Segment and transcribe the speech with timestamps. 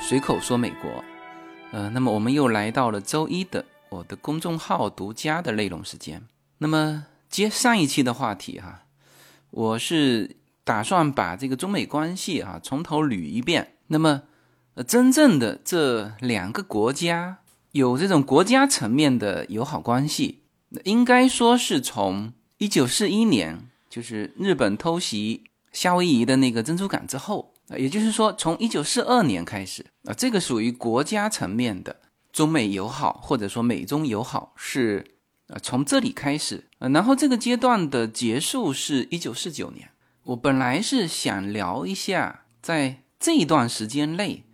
[0.00, 1.04] 随口说美国，
[1.70, 6.22] 呃，那么我们又来到了周一的我的公众号独家的内容时间。
[6.56, 8.84] 那么接上一期的话题哈，
[9.50, 13.74] 我是打算把这个中美关系哈从头捋一遍。
[13.88, 14.22] 那么，
[14.74, 17.38] 呃，真正的这两个国家
[17.72, 20.40] 有这种国家层面的友好关系，
[20.84, 27.52] 应该说是从一九四一年，就是日本偷袭夏威夷的那个珍珠港之后。
[27.68, 31.94] 啊也就是说，从一九四二年开始，啊，这个属于国家层面的
[32.32, 35.04] 中美友好，或者说美中友好，是
[35.48, 39.90] 啊，从这里开始，呃，然后这个阶段的结束是一九四九年。
[40.24, 44.44] 我本来是想聊一下，在这一段时间内，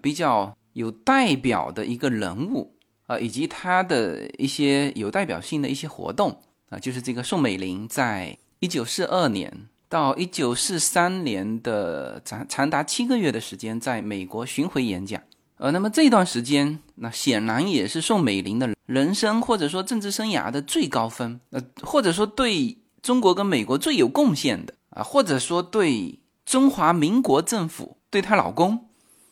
[0.00, 6.40] 比较有代表的一个人物，啊，以及他的一些有代表性的一些活动，
[6.70, 9.68] 啊，就是这个宋美龄在一九四二年。
[9.88, 15.22] 到一九四三年的长长达七个月的时间，在美国巡回演讲。
[15.56, 21.38] 呃，那么这段时间，那显然也是宋美龄的人生或者说政治生涯的最高峰。
[21.50, 28.88] 呃，或者说对中国跟美国最有贡献的啊，或者说对中华民国政府对她老公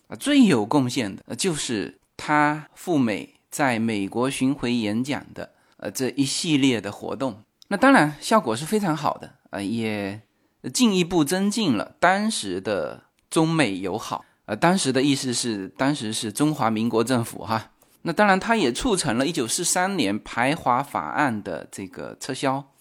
[0.07, 7.43] 啊最有贡献的，就是她赴美在美国巡回演讲的呃这一系列的活动。
[7.67, 10.21] 那当然效果是非常好的啊，也。
[10.71, 17.73] 进一步增进了当时的中美友好，呃，当时的意思是，当时是中华民国政府哈。
[18.03, 22.73] 那当然，它也促成了1943年排华法案的这个撤销。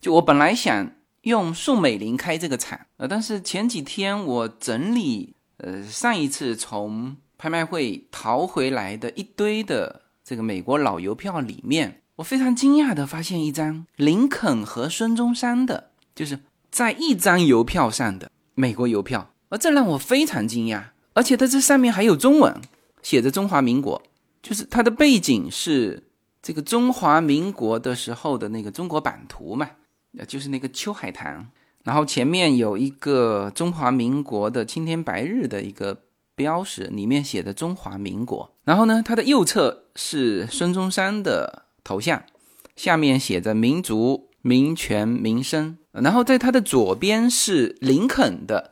[0.00, 16.38] 就我本来想用宋美龄开这个场，呃，但是前几天我整理，呃，上一次从拍卖会淘回来的一堆的这个美国老邮票里面，我非常惊讶的发现一张林肯和孙中山的，就是。
[16.76, 20.82] 在一张邮票上的美国邮票，而这让我非常惊讶，
[21.14, 22.54] 而且它这上面还有中文，
[23.00, 24.02] 写着中华民国，
[24.42, 26.02] 就是它的背景是
[26.42, 29.70] 这个中华民国的时候的那个中国版图嘛，
[30.18, 31.46] 呃，就是那个秋海棠，
[31.82, 36.02] 然后前面有一个中华民国的青天白日的一个
[36.34, 42.22] 标识，里面写的中华民国，然后呢，它的右侧是孙中山的头像，
[42.76, 44.26] 下面写着民族。
[44.42, 48.70] 民权民生，然后在他的左边是林肯的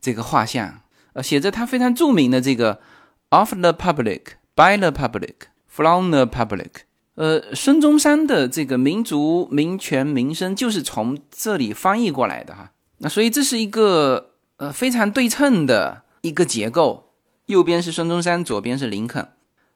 [0.00, 0.80] 这个画像，
[1.12, 2.80] 呃，写着他非常著名的这个
[3.30, 4.22] “of the public,
[4.54, 5.34] by the public,
[5.66, 6.70] from the public”。
[7.14, 12.70] 呃，孙中山的这个民族民权民生就是从这里翻译过来的哈。
[12.98, 17.10] 那所以这是一个呃非常对称的一个结构，
[17.46, 19.26] 右边是孙中山，左边是林肯，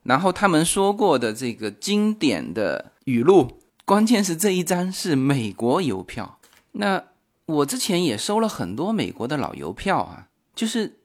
[0.05, 3.59] 然后他们说过的这个经典的语录。
[3.85, 6.39] 关键是这一张是美国邮票，
[6.73, 7.05] 那
[7.47, 11.01] 我之前也收了很多美国的老邮票啊，就是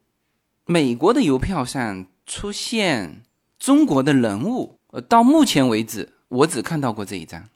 [0.66, 3.24] 美国的邮票上出现
[3.60, 7.50] 中国的人物，呃，到目前为止我只看到过这一张，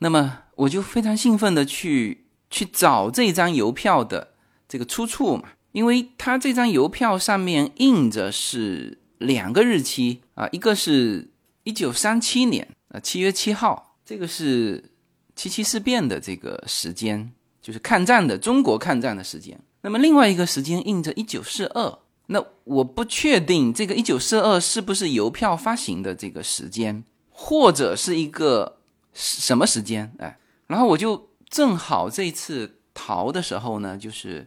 [0.00, 4.34] 那么我就非常兴奋的去去找这张邮票的
[4.68, 11.30] 这个出处嘛，因为它这张邮票上面印着是两个日期啊，一个是
[11.62, 13.92] 一九三七年啊七月七号。
[14.06, 14.92] 这个是
[15.34, 17.32] 七七事变的这个时间，
[17.64, 19.58] 就是抗战的中国抗战的时间。
[19.80, 28.76] 那么另外一个时间印着一九四二，那我不确定这个一九四二是不是邮票发行的这个时间，或者是一个
[29.14, 30.12] 什么时间？
[30.18, 34.46] 哎，然后我就正好这次淘的时候呢，就是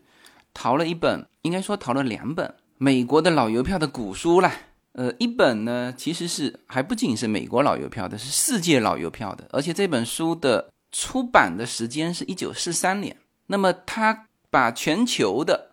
[0.54, 4.54] 淘了一本，应该说淘了两本美国的老邮票的古书啦。
[4.94, 13.18] 呃，一本呢，其实是还不仅是美国老邮票的，是世界老邮票的，而且这本书的出版的时间是一九四三年。
[13.48, 15.72] 那么，他把全球的，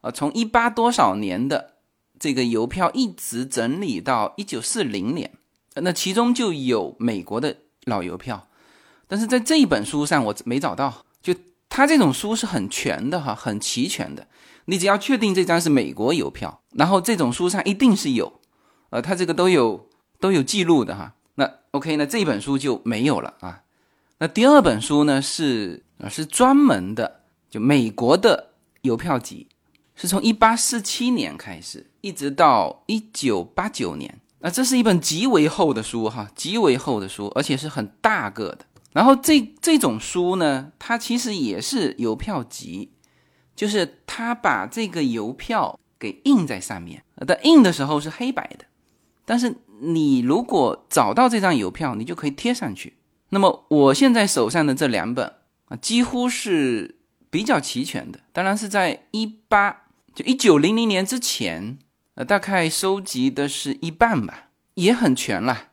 [0.00, 1.74] 呃，从一八多少年的
[2.18, 5.32] 这个邮票一直整理到一九四零年，
[5.74, 8.48] 那其中就有美国的老邮票，
[9.06, 11.04] 但是在这一本书上我没找到。
[11.20, 11.32] 就
[11.68, 14.26] 他这种书是很全的哈，很齐全的，
[14.64, 18.40] 你只要确定这张是美国邮票，然后这种书上一定是有。
[18.90, 19.88] 呃，他这个都有
[20.18, 21.14] 都有记录的哈。
[21.36, 23.62] 那 OK，那这本书就没有了啊。
[24.22, 28.52] 那第二本书呢是啊是专门的，就美国的
[28.82, 29.48] 邮票集，
[29.96, 34.20] 是从一八四七年开始，一直到一九八九年。
[34.38, 38.58] 那这是一本极为厚的书哈，极为厚的书，而且是很大个的。
[38.92, 42.92] 然后这这种书呢，它其实也是邮票集，
[43.56, 48.66] 就是它把这个邮票给印在上面，但印的时候是黑白的。
[49.24, 52.98] 但是你如果找到这张邮票，你就可以贴上去。
[53.34, 55.32] 那么我现在手上的这两本
[55.64, 56.96] 啊，几乎是
[57.30, 58.20] 比较齐全的。
[58.30, 59.84] 当然是在一八
[60.14, 61.78] 就一九零零年之前
[62.14, 65.70] 呃，大概收集的是一半吧，也很全了。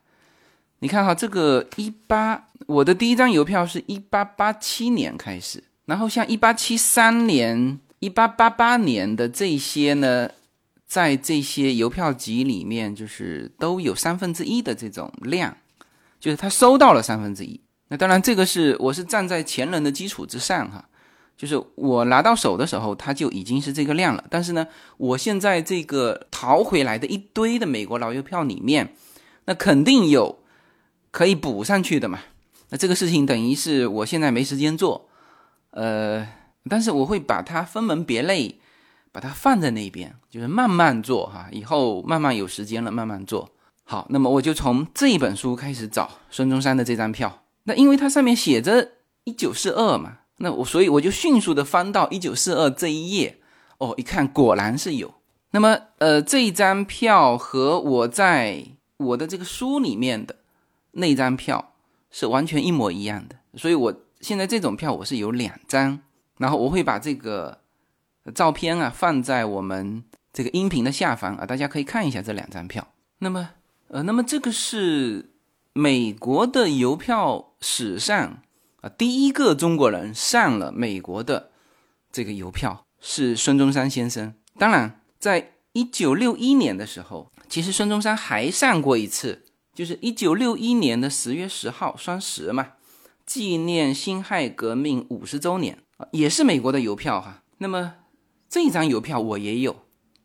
[0.79, 10.29] 你看哈，这个一八，我的第一张邮票是一八八七年开始，然后像一八七三年、一八八八年的这些呢，
[10.87, 15.57] 在这些邮票集里面，就是都有三分之一的这种量，
[16.19, 17.59] 就是他收到了三分之一。
[17.87, 20.85] 那当然，这个是我是站在前人的基础之上哈。
[21.35, 24.23] 就是我拿到手的时候，它就已经是这个量了。
[24.29, 24.67] 但是呢，
[24.97, 28.93] 我现在这个淘回来的一堆的美国老邮票里面，
[29.45, 30.39] 那肯定有
[31.11, 32.19] 可以补上去的嘛。
[32.71, 35.09] 那这个事情等于是我现在没时间做，
[35.71, 36.27] 呃，
[36.69, 38.59] 但是我会把它分门别类，
[39.13, 41.47] 把它放在那边，就是慢慢做哈。
[41.51, 43.49] 以后慢慢有时间了，慢慢做
[43.89, 44.05] 好。
[44.11, 47.41] 那么我就从这一本书开始找孙中山的这张票。
[47.63, 48.91] 那因为它上面写着
[49.23, 50.19] 一九四二嘛。
[50.37, 53.39] 那我所以我就迅速的翻到一九四二这一页，
[53.79, 55.13] 哦，一看果然是有。
[55.51, 58.63] 那么，呃，这一张票和我在
[58.97, 60.35] 我的这个书里面的
[60.91, 61.73] 那张票
[62.11, 63.35] 是完全一模一样的。
[63.55, 65.99] 所以我现在这种票我是有两张，
[66.37, 67.59] 然后我会把这个
[68.33, 72.87] 照片啊放在我们这个音频的下方啊，大家可以看一下这两张票。
[73.17, 73.49] 那么，
[73.89, 75.31] 呃，那么这个是
[75.73, 78.41] 美国的邮票史上。
[78.81, 81.51] 啊，第一个中国人上了美国的
[82.13, 84.33] 这个邮票是孙中山先生。
[84.57, 89.43] 当然，在一九六一年的时候，其实孙中山还上过一次，
[89.73, 92.73] 就是一九六一年的十月十号，双十嘛，
[93.25, 97.43] 纪念辛亥革命五十周年啊，也是美国的邮票哈。
[97.57, 97.95] 那么
[98.47, 99.75] 这一张邮票我也有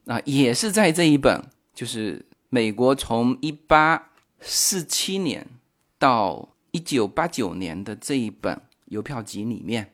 [0.06, 1.42] 啊，也是在这一本，
[1.74, 5.44] 就是美国从一八四七年
[5.98, 6.50] 到。
[6.74, 9.92] 一九八九年的这一本邮票集里面，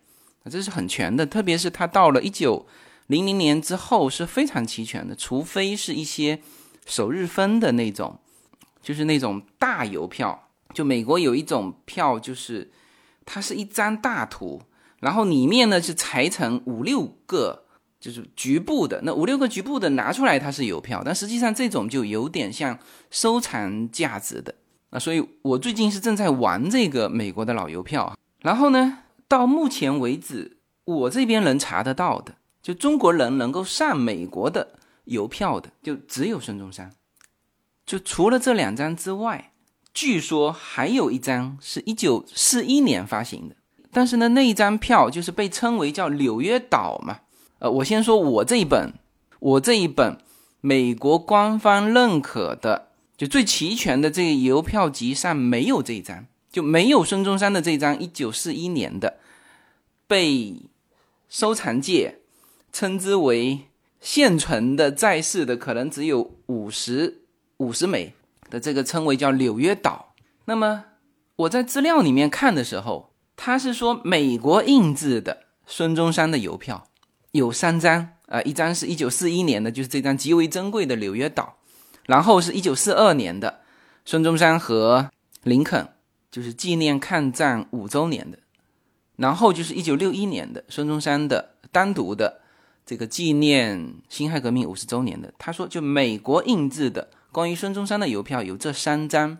[0.51, 1.27] 这是很全的。
[1.27, 2.67] 特别是它到了一九
[3.09, 6.41] 零零年之后是非常齐全的，除非是一些
[6.87, 8.19] 首日分的那种，
[8.81, 10.49] 就是那种大邮票。
[10.73, 12.71] 就美国有一种票，就是
[13.27, 14.63] 它是一张大图，
[15.01, 17.67] 然后里面呢是裁成五六个，
[18.01, 19.01] 就是局部的。
[19.05, 22.79] 那五六个局部的拿出来，它是邮票，但实际上这种就有点像
[23.11, 24.55] 收藏价值的。
[24.89, 28.99] 啊，所以我最近是正在玩这个美国的老邮票，然后呢，
[29.29, 36.91] 到目前为止，我这边能查得到的，就中国人能够上美国的邮票的，就只有孙中山。
[37.87, 39.53] 就除了这两张之外，
[39.95, 43.55] 据说还有一张是一九四一年发行的，
[43.93, 47.21] 但是呢，那一张票就是被称为叫纽约岛嘛。
[47.61, 48.93] 呃，我先说我这一本，
[49.39, 50.19] 我这一本
[50.61, 52.89] 美国官方认可的。
[53.17, 59.19] 就最齐全的这个邮票集上没有这一张，就没有孙中山的这张一九四一年的，
[60.07, 60.55] 被
[61.29, 62.21] 收藏界
[62.73, 63.67] 称之为
[64.01, 67.25] 现存的在世的可能只有五十
[67.59, 68.15] 五十枚
[68.49, 70.15] 的这个称为叫纽约岛。
[70.47, 70.87] 那么
[71.37, 76.89] 我在资料里面看的时候，他是说美国印制的孙中山的邮票
[77.33, 81.57] 有三张啊，一张是一九四一年的，就是这张极为珍贵的纽约岛。
[82.07, 83.61] 然后是一九四二年的
[84.05, 85.11] 孙中山和
[85.45, 85.89] 林肯，
[86.31, 88.39] 就是纪念抗战五周年的。
[89.17, 92.41] 然后就是一九六一年的孙中山的单独的
[92.85, 95.33] 这个纪念辛亥革命五十周年的。
[95.39, 99.39] 他说，就美国印制的关于孙中山的邮票有这三张，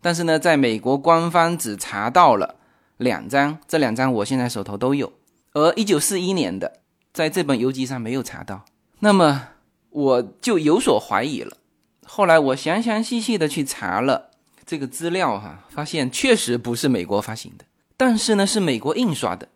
[0.00, 2.56] 但是呢，在美国官方只查到了
[2.98, 5.12] 两张，这两张我现在手头都有。
[5.54, 6.80] 而一九四一年的
[7.12, 8.64] 在这本邮集上没有查到，
[9.00, 9.48] 那么
[9.90, 11.58] 我就有所怀疑了。
[12.04, 14.30] 后来我详详细细的去查了
[14.64, 17.64] 这个资料，哈，发现确实不是美国发行的，
[17.96, 19.48] 但是呢是美国印刷的，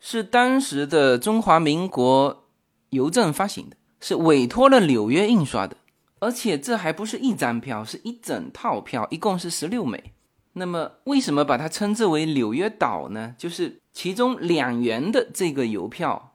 [0.00, 2.46] 是当时的中华民国
[2.90, 5.76] 邮政发行的，是委托了纽约印刷的，
[6.20, 10.12] 而且这还不是一张票，是一整套票，一共是十六枚。
[10.54, 13.34] 那么为什么把它称之为纽约岛呢？
[13.36, 16.33] 就是其中两元的这个邮票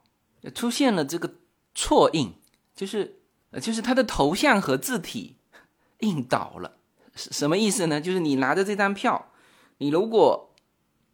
[0.54, 1.34] 出现了这个
[1.74, 2.32] 错印，
[2.74, 3.20] 就是
[3.50, 5.36] 呃就是它的头像和字体。
[6.02, 6.78] 印倒了，
[7.14, 8.00] 什么意思呢？
[8.00, 9.30] 就是你拿着这张票，
[9.76, 10.54] 你如果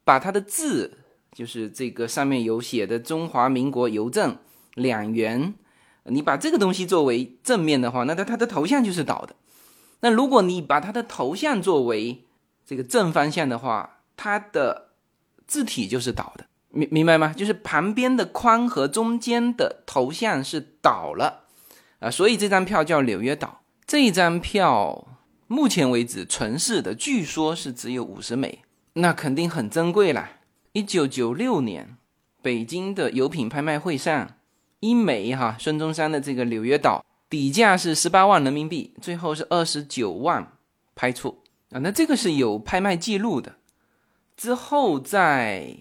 [0.04, 0.98] 把它的字，
[1.32, 4.38] 就是这个上面有写的“中华民国邮政
[4.74, 5.54] 两元”，
[6.06, 9.34] 你把这个东西作为正面的话，那它它的头像就是倒的。
[10.02, 12.24] 那如果你把它的头像作为
[12.64, 14.90] 这个正方向的话，它的
[15.48, 16.46] 字体就是倒的。
[16.76, 17.32] 明明白吗？
[17.32, 21.44] 就是旁边的框和中间的头像是倒了
[22.00, 23.62] 啊，所以这张票叫纽约岛。
[23.86, 25.06] 这张票
[25.46, 28.60] 目前为止存世的，据说是只有五十枚，
[28.94, 30.32] 那肯定很珍贵啦。
[30.72, 31.96] 一九九六年
[32.42, 34.36] 北京的邮品拍卖会上，
[34.80, 40.52] 一枚哈孙中山的这个纽约岛底价是十八万人民币，最后是二十九万
[40.94, 43.54] 拍出啊，那这个是有拍卖记录的。
[44.36, 45.74] 之后在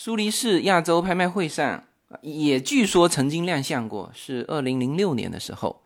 [0.00, 1.82] 苏黎世亚洲拍卖会上，
[2.20, 5.82] 也据说曾经亮相过，是二零零六年的时候，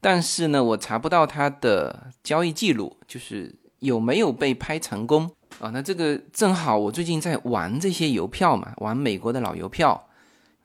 [0.00, 5.70] 但是呢，我查不到它的交易记录，就是有没有被拍成功啊？
[5.70, 10.00] 那这个正好我最近在玩这些邮票嘛，玩美国的老邮票。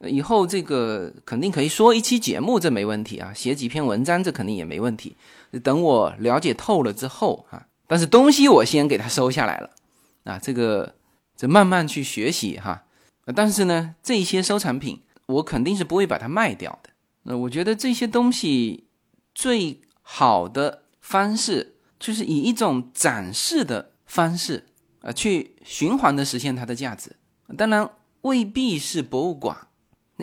[0.02, 3.34] 以后这个肯定可以说一期节目，这没问题啊。
[3.34, 5.18] 写几篇文章，这肯定也没问题。
[5.64, 9.72] 等我了解透了之后啊，但是东西我先给它收下来了
[10.26, 10.38] 啊。
[10.38, 10.94] 这个
[11.36, 12.84] 这慢慢去学习哈。
[13.36, 16.90] 但是呢，这些收藏品我肯定是不会把它卖掉的。
[17.24, 18.88] 那我觉得这些东西
[19.34, 24.66] 最好的方式就是以一种展示的方式
[25.02, 27.16] 啊，去循环的实现它的价值。
[27.58, 27.90] 当然
[28.22, 29.68] 未必是博物馆。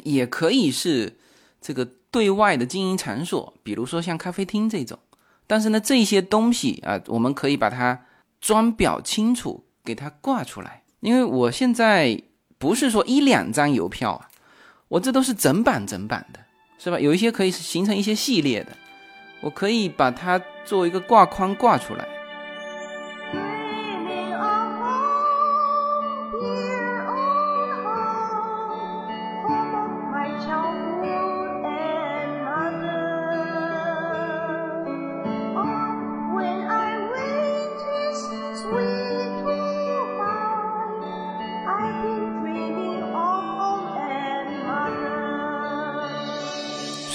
[0.04, 1.18] 也可以是
[1.60, 4.96] 这个对外的经营场所，比如说像咖啡厅这种。
[5.44, 8.06] 但是呢，这些东西啊，我们可以把它
[8.40, 10.84] 装裱清楚，给它挂出来。
[11.00, 12.22] 因为我现在
[12.58, 14.28] 不是说一两张邮票啊，
[14.88, 16.40] 我这都是整版整版的，
[16.78, 16.98] 是吧？
[16.98, 18.72] 有一些可以形成一些系列的，
[19.40, 22.06] 我可以把它做一个挂框挂出来。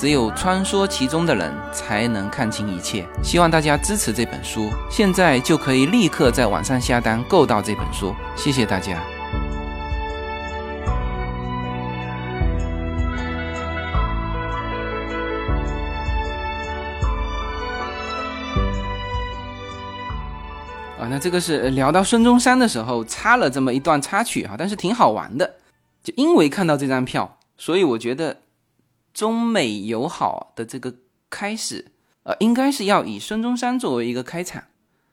[0.00, 3.06] 只有穿梭其中的人才能看清一切。
[3.22, 8.14] 希望大家支持这本书，现在就可以立刻在网上下单购到这本书。
[8.34, 8.96] 谢谢大家。
[20.98, 25.56] 啊，那这个是聊到孙中山的时候插了这么一段插曲哈，但是挺好玩的。
[26.02, 28.38] 就因为看到这张票，所以我觉得。
[29.20, 30.94] 中美友好的这个
[31.28, 34.64] 开始，呃，应该是要以孙中山作为一个开场，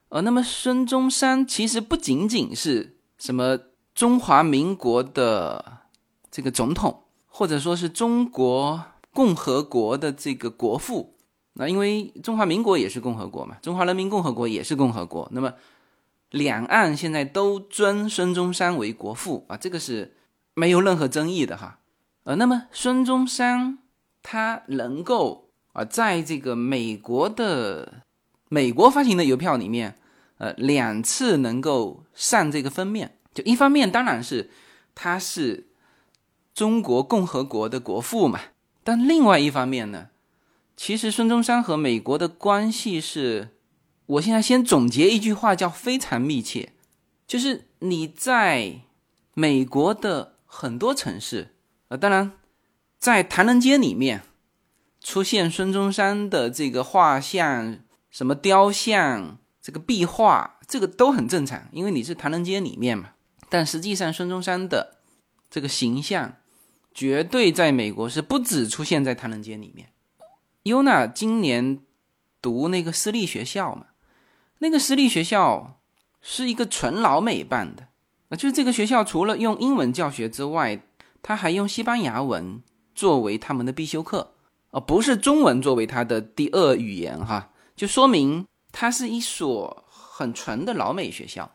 [0.07, 3.59] 呃，那么孙中山其实不仅仅是什么
[3.93, 5.79] 中华民国的
[6.31, 11.17] 这个总统，或者说是中国共和国的这个国父，
[11.55, 15.51] 那因为中华民国也是共和国嘛，中华人民共和国也是共和国，那么
[16.31, 20.15] 两岸现在都尊孙中山为国父啊，这个是
[20.53, 21.79] 没有任何争议的哈，
[22.23, 23.79] 呃，那么孙中山。
[24.29, 28.03] 他能够啊，在这个美国的
[28.49, 29.95] 美国发行的邮票里面，
[30.37, 34.49] 呃，两次能够上这个封面，就一方面当然是
[34.93, 35.69] 他是
[36.53, 38.41] 中国共和国的国父嘛，
[38.83, 40.09] 但另外一方面呢，
[40.75, 43.55] 其实孙中山和美国的关系是，
[44.07, 46.73] 我现在先总结一句话叫非常密切，
[47.25, 48.81] 就是你在
[49.33, 51.55] 美国的很多城市，
[51.87, 52.33] 呃，当然。
[52.99, 54.23] 在唐人街里面
[55.01, 63.11] 出现孙中山的这个画像、什么雕像、这个壁画，这个都很正常，因为你是唐人街里面嘛。
[63.49, 64.97] 但实际上，孙中山的
[65.49, 66.33] 这个形象
[66.93, 69.89] 绝对在美国是不止出现在唐人街里面。
[70.63, 71.79] 优娜今年
[72.41, 73.85] 读那个私立学校嘛，
[74.57, 75.79] 那个私立学校
[76.19, 77.87] 是一个纯老美办的，
[78.29, 80.81] 啊，就是这个学校除了用英文教学之外，
[81.21, 82.61] 他还用西班牙文。
[82.97, 84.33] 作为他们的必修课，
[84.71, 91.51] 而不是中文作为他的第二语言，哈，就说明它是一所很纯的老美学校。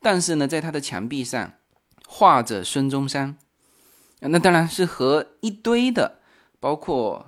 [0.00, 1.52] 但是呢，在它的墙壁上
[2.06, 3.36] 画着孙中山，
[4.20, 6.20] 那当然是和一堆的，
[6.58, 7.26] 包括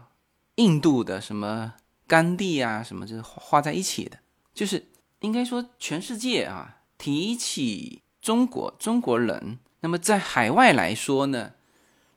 [0.54, 1.74] 印度的什么
[2.06, 4.16] 甘地啊，什么就是画在一起的。
[4.54, 4.88] 就是
[5.20, 11.52] 应该说，全世界啊，提起中国中国人，那么在海外来说呢？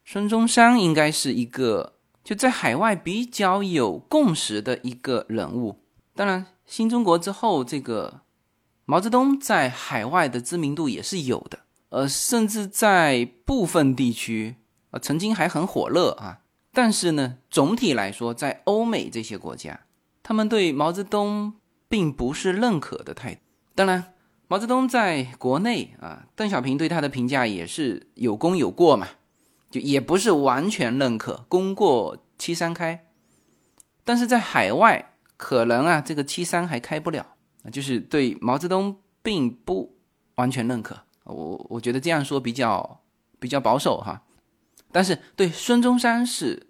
[0.08, 5.82] 孙中山应该是一个就在海外比较有共识的一个人物。
[6.14, 8.22] 当然，新中国之后，这个
[8.86, 11.60] 毛泽东在海外的知名度也是有的，
[11.90, 14.58] 呃，甚至在部分地区
[14.92, 16.42] 啊，曾经还很火热啊。
[16.72, 19.82] 但是呢，总体来说，在欧美这些国家，
[20.22, 21.56] 他们对毛泽东
[21.90, 23.42] 并不是认可的态度。
[23.74, 24.14] 当然，
[24.48, 29.08] 毛泽东在国内啊，邓小平对他的评价也是有功有过嘛，
[29.75, 33.08] 就也不是完全认可，功过七三开。
[34.05, 37.36] 但是在海外，可能啊，这个七三还开不了，
[37.74, 39.98] 就是对毛泽东并不
[40.36, 41.01] 完全认可。
[41.25, 43.01] 我我觉得这样说比较
[43.38, 44.24] 比较保守哈。
[44.94, 46.67] 但是对孙中山是，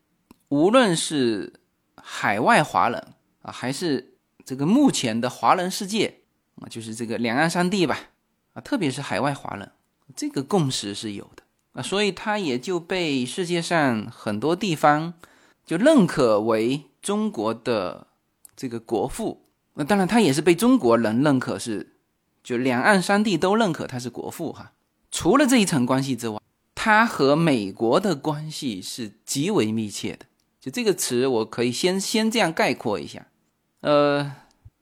[0.50, 1.60] 无论是
[2.02, 6.22] 海外华人啊，还是这个目前的华人世界
[6.56, 8.00] 啊，就是这个两岸三地吧
[8.54, 9.72] 啊，特别是海外华人，
[10.16, 11.44] 这个共识是有的
[11.76, 15.14] 啊，所以他也就被世界上很多地方
[15.64, 16.86] 就认可为。
[17.06, 18.08] 中国的
[18.56, 21.98] 这个国父，那当然他也是被中国人认可，是
[22.44, 24.72] 就两岸三地都认可他是国父哈。
[25.12, 26.42] 除了这一层关系之外，
[26.74, 30.26] 他和美国的关系是极为密切的。
[30.60, 33.28] 就这个词，我可以先先这样概括一下。
[33.82, 34.32] 呃，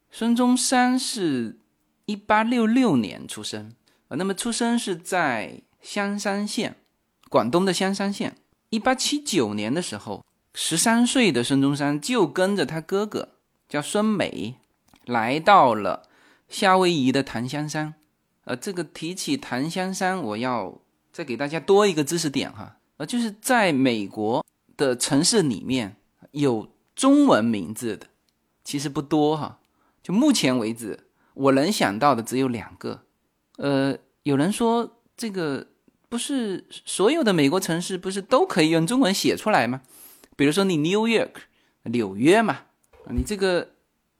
[0.09, 1.59] 孙中山是
[2.05, 3.73] 一八六六年出生
[4.07, 6.77] 啊，那么出生是在香山县，
[7.33, 8.35] 广东的香山县。
[8.69, 10.23] 一八七九年的时候。
[10.55, 13.29] 十三岁的孙中山就跟着他哥哥
[13.67, 14.53] 叫孙美，
[15.05, 16.03] 来到了
[16.47, 17.95] 夏威夷的檀香山。
[18.43, 20.79] 呃，这个提起檀香山，我要
[21.11, 22.77] 再给大家多一个知识点哈。
[22.97, 24.45] 呃，就是在美国
[24.77, 25.95] 的城市里面
[26.29, 28.05] 有中文名字的，
[28.63, 29.57] 其实不多哈。
[30.03, 33.01] 就目前为止，我能想到的只有两个。
[33.57, 35.65] 呃，有人说这个
[36.13, 39.81] 不是所有的美国城市不是都可以用中文写出来吗？
[40.35, 41.31] 比如说你 New York
[41.85, 42.65] 纽约嘛，
[43.09, 43.71] 你这个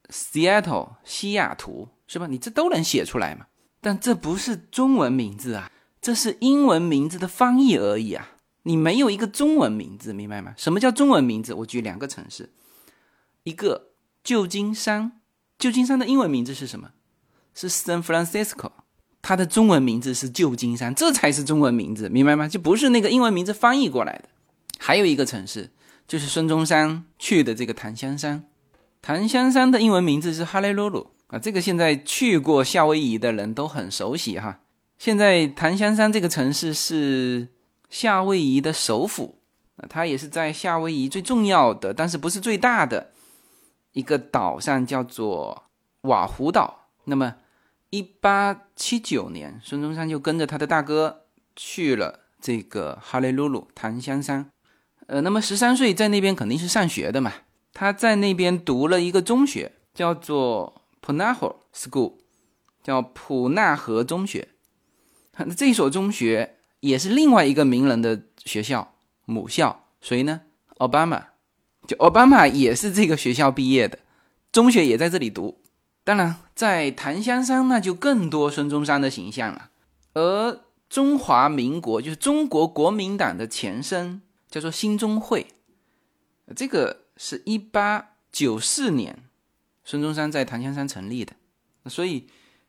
[0.08, 2.26] Seattle 西雅图是吧？
[2.26, 3.46] 你这都能写出来嘛？
[3.80, 5.70] 但这不是中文名字啊，
[6.00, 8.38] 这是英文名字的翻译而已啊！
[8.64, 10.52] 你没有一个中文名字，明白吗？
[10.56, 11.54] 什么叫中文名字？
[11.54, 12.52] 我举两个城市，
[13.44, 13.92] 一个
[14.24, 15.20] 旧金山，
[15.56, 16.90] 旧金山的英文名字是什么？
[17.54, 18.72] 是 San Francisco，
[19.24, 22.46] 它的中文名字是旧金山，这才是中文名字，明白吗？
[22.46, 24.28] 就不是那个英文名字翻译过来的。
[24.78, 25.70] 还有一个城市。
[26.06, 28.44] 就是孙中山去的这个檀香山，
[29.00, 34.60] 檀香山的英文名字是哈雷鲁鲁啊，这个现在去过夏威夷的人都很熟悉哈。
[34.98, 37.48] 现在檀香山这个城市是
[37.88, 39.38] 夏威夷的首府
[39.76, 43.12] 啊，它也是在夏威夷最重要的，但是不是最大的
[43.92, 45.64] 一个岛上，叫做
[46.02, 46.88] 瓦湖岛。
[47.04, 47.34] 那么，
[47.94, 54.50] 一八七九年，孙中山就跟着他的大哥去了这个哈雷鲁鲁檀香山。
[55.06, 57.32] 呃，那么十三岁在那边肯定是上学的嘛。
[57.72, 62.14] 他在那边读了一个中学，叫做 Punahou School，
[62.82, 64.48] 叫普纳河中学。
[65.36, 70.40] 那这所中学也是另外一个名人的学校母校，谁呢？
[70.78, 71.26] 奥巴马，
[71.86, 74.00] 就奥巴马也是这个学校毕业的，
[74.50, 75.60] 中学也在这里读。
[76.04, 79.70] 当然，在檀香山那就更多孙中山的形象了。
[80.12, 84.20] 而中华民国就是中国国民党的前身。
[84.50, 85.48] 叫做兴中会，
[86.54, 89.24] 这个是一八九四年
[89.82, 91.32] 孙中山在檀香山成立的，
[91.86, 92.28] 所以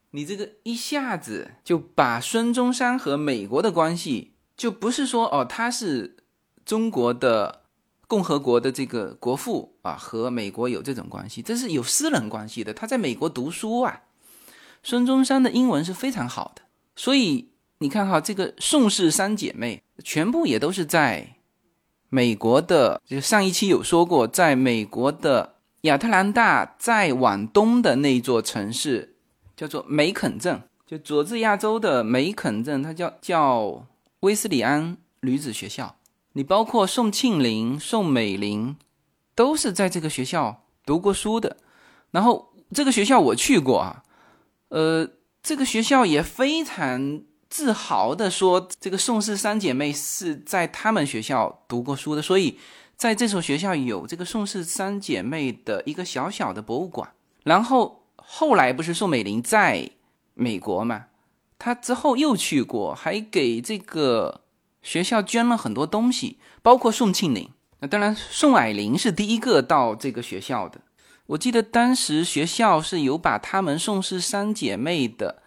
[0.09, 6.17] 你这个一下子就把孙中山和美国的关系，就不是说哦他是
[6.65, 7.64] 中国的
[8.15, 12.73] 共和国的这个国父啊，和美国有这种关系，这是有私人关系的。
[12.73, 14.03] 他在美国读书啊，
[14.83, 16.61] 孙中山的英文是非常好的，
[16.95, 17.49] 所以
[17.79, 21.35] 你看哈，这个宋氏三姐妹全部也都是在。
[22.07, 29.17] 美国的就上一期有说过，在美国的亚特兰大再往东的那座城市
[29.57, 33.85] 叫做梅肯镇，就佐治亚州的梅肯镇，它叫叫
[34.21, 35.97] 威斯里安女子学校。
[36.35, 38.77] 你包括宋庆龄、宋美龄，
[39.33, 41.57] 都是在这个学校读过书的。
[42.11, 44.03] 然后这个学校我去过啊，
[44.69, 45.09] 呃，
[45.43, 47.23] 这个学校也非常。
[47.47, 52.57] 自豪的说，这个宋氏三姐妹是在他们学校读过书的，所以
[52.97, 57.13] 在这所学校有这个宋氏三姐妹的一个小小的博物馆。
[57.43, 59.89] 然后后来不是宋美龄在
[60.33, 61.05] 美国嘛，
[61.57, 64.41] 她之后又去过，还给这个
[64.85, 67.49] 学校捐了很多东西，包括宋庆龄。
[67.79, 70.79] 那当然，宋霭龄是第一个到这个学校的。
[71.25, 75.41] 我记得当时学校是有把他们宋氏三姐妹的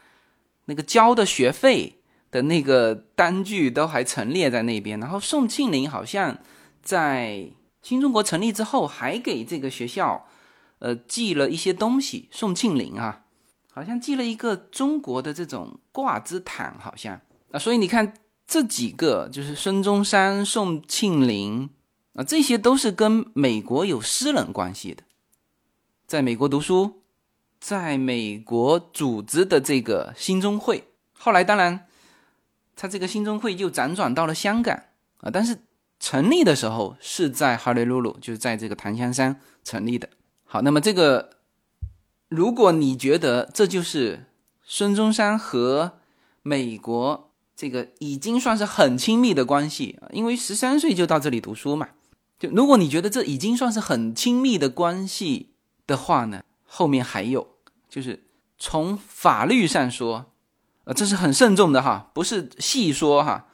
[0.66, 1.94] 那个交的学费。
[2.30, 6.36] 的那个单据都还陈列在那边，然后宋庆龄好像
[6.82, 10.26] 在新中国成立之后，还给这个学校
[10.78, 12.28] 呃寄了一些东西。
[12.30, 13.22] 宋庆龄啊，
[13.72, 17.18] 好像寄了一个中国的这种挂枝毯，好像
[17.50, 18.12] 啊，所以你看
[18.48, 21.68] 这几个就是孙中山、宋庆龄
[22.14, 25.02] 啊，这些都是跟美国有私人关系的，
[26.06, 27.02] 在美国读书，
[27.60, 30.88] 在美国组织的这个兴中会。
[31.12, 31.86] 后来，当然，
[32.74, 34.74] 他这个兴中会就辗转到了香港
[35.18, 35.58] 啊，但是
[36.00, 40.08] 成立的时候是在哈雷鲁鲁，就是在这个檀香山成立的。
[40.46, 41.36] 好，那么这个，
[42.28, 44.24] 如果你觉得这就是
[44.64, 45.98] 孙中山和
[46.42, 47.27] 美国
[47.58, 51.88] 这个已经算是很亲密的关系啊，因为十三岁就到这里读书嘛，
[52.38, 55.50] 就如果你觉得这已经算是很亲密的关系
[55.84, 57.48] 的话呢，后面还有，
[57.90, 58.22] 就是
[58.56, 60.26] 从法律上说。
[60.84, 63.48] 呃，这是很慎重的哈，不是细说哈。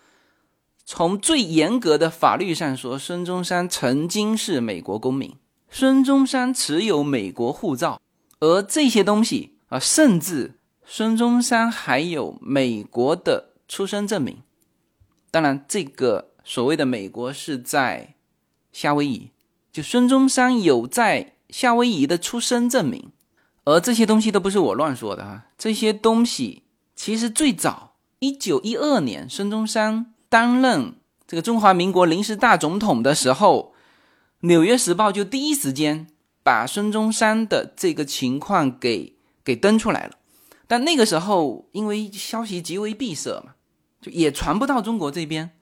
[0.84, 5.34] 从最严格的法律上说，孙中山曾经是美国公民，
[5.68, 8.00] 孙中山持有美国护照，
[8.38, 14.40] 而这些东西啊，甚至孙中山还有美国的出生证明。
[15.32, 18.14] 当然，这个所谓的美国是在
[18.70, 19.32] 夏威夷，
[19.72, 23.10] 就孙中山有在夏威夷的出生证明，
[23.64, 26.62] 而这些东西都不是我乱说的哈，这些东西。
[26.94, 30.94] 其实最早，一九一二年，孙中山担任
[31.26, 33.74] 这个中华民国临时大总统的时候，
[34.46, 36.06] 《纽约时报》就第一时间
[36.44, 40.12] 把孙中山的这个情况给给登出来了。
[40.68, 43.54] 但那个时候，因为消息极为闭塞嘛，
[44.04, 45.52] 就也传不到中国这边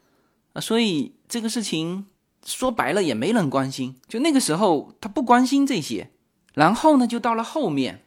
[0.54, 2.06] 啊，所以这个事情
[2.44, 3.94] 说白了也没人关心。
[4.08, 6.10] 就那个时候，他不关心这些。
[6.54, 8.04] 然后呢，就到了后面，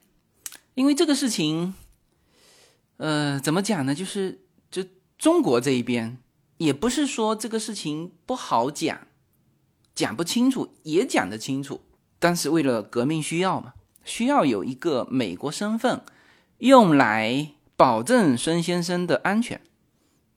[0.74, 1.74] 因为这个事情。
[2.98, 3.94] 呃，怎么讲呢？
[3.94, 4.82] 就是就
[5.18, 6.18] 中国这一边，
[6.56, 9.08] 也不是说这个事情不好讲，
[9.94, 11.82] 讲不清楚也讲得清楚。
[12.20, 13.74] 但是为了革命需要嘛，
[14.06, 16.04] 需要有一个美国身份，
[16.60, 19.60] 用来保证孙先生的安全，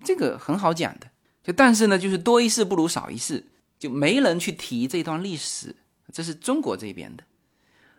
[0.05, 1.09] 这个很好讲的。
[1.43, 3.47] 就但是呢，就是多一事不如少一事，
[3.79, 5.77] 就没人去提这段历史。
[6.13, 7.25] 这是中国这边的，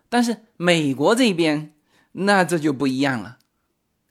[0.09, 1.73] 但是美国这边，
[2.13, 3.37] 那这就不一样了。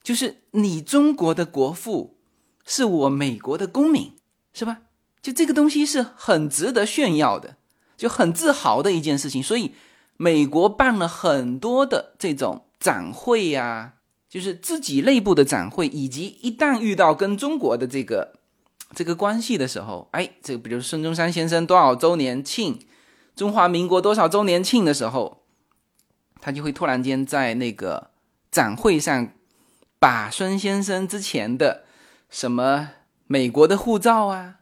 [0.02, 2.16] 就是你中国的国父，
[2.64, 4.14] 是我美国的公民，
[4.52, 4.82] 是吧？
[5.20, 7.56] 就这个东西是很值得炫耀的，
[7.96, 9.42] 就很自豪的一件事情。
[9.42, 9.74] 所以，
[10.16, 13.94] 美国办了很多的这种展会呀，
[14.28, 18.34] 就是自己内部的展会，以及一旦遇到跟中国的这个
[18.94, 22.78] 这个关系的时候，哎，这个比如孙中山先生多少周年庆，
[23.34, 25.44] 中华民国多少周年庆的时候，
[26.40, 28.10] 他就会突然间在那个
[28.50, 29.30] 展会上。
[30.00, 31.82] 把孙先生之前的
[32.30, 32.90] 什么
[33.26, 34.60] 美国的护照啊，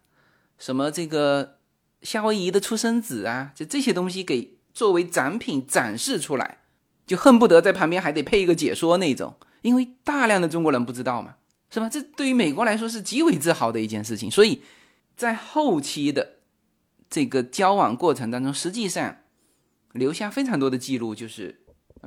[0.58, 1.58] 什么这个
[2.00, 6.60] 夏威夷的出生纸啊，就这些东西给作为展品展示出来，
[7.06, 9.34] 就恨不得在旁边还得配一个解说那种，
[9.66, 11.34] 因为大量的中国人不知道嘛，
[11.70, 11.88] 是吧？
[11.88, 14.30] 这对于美国来说是极为自豪的一件事情。
[14.30, 14.62] 所以
[15.16, 16.36] 在后期的
[17.10, 19.16] 这个交往过程当中，实际上
[19.92, 21.62] 留下非常多的记录，就是，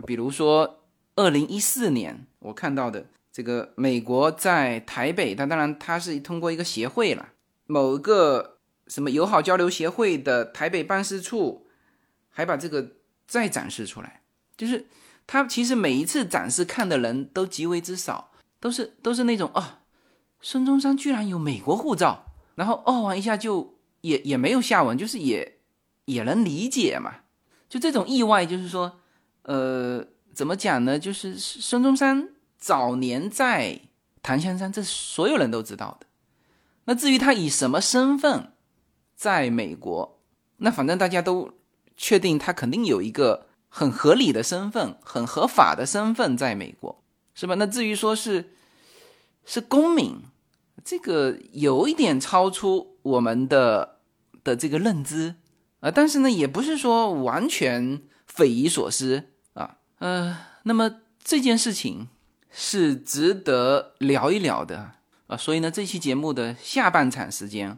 [0.06, 3.06] 比如说二零一四年我看到的。
[3.32, 7.30] 这个美国在台北，它当然它是通过一个协会了，
[7.68, 11.68] 某个什么友好交流协会的台北办事处，
[12.30, 12.96] 还把这个
[13.28, 14.24] 再展示出来。
[14.58, 14.88] 就是
[15.32, 19.64] 他其实每一次展示看的人都极为之少，都是都是那种哦，
[20.42, 25.60] 孙中山居然有美国护照，然后哦完一下就也也没有下文，就是也
[26.06, 27.18] 也能理解嘛。
[27.70, 29.00] 就这种意外，就是说，
[29.44, 30.98] 呃，怎么讲呢？
[30.98, 32.30] 就是孙中山。
[32.58, 33.80] 早年在
[34.22, 36.08] 檀香山，这所有人都知道的。
[36.86, 38.52] 那至于他以什么身份
[39.16, 40.20] 在美国，
[40.58, 41.54] 那反正大家都
[41.96, 47.02] 确定他肯定有一个很合理的身份、很合法的身份在美国，
[47.34, 47.56] 是吧？
[47.56, 48.52] 那至于说是
[49.46, 50.18] 是公民，
[50.84, 54.00] 这个有一点超出我们的
[54.44, 55.36] 的这个认知
[55.80, 55.90] 啊。
[55.90, 59.78] 但是呢，也不是说完全匪夷所思啊。
[60.00, 62.10] 呃，那么这件事情。
[62.52, 64.94] 是值得聊一聊的
[65.28, 67.78] 啊，所以呢，这期节目的下半场时间，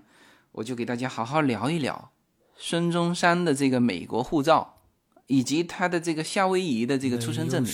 [0.53, 2.11] 我就给大家好好聊一聊
[2.55, 4.77] 孙中山的这个美国护照，
[5.31, 7.71] 以及他的这个夏威夷的这个出生证明。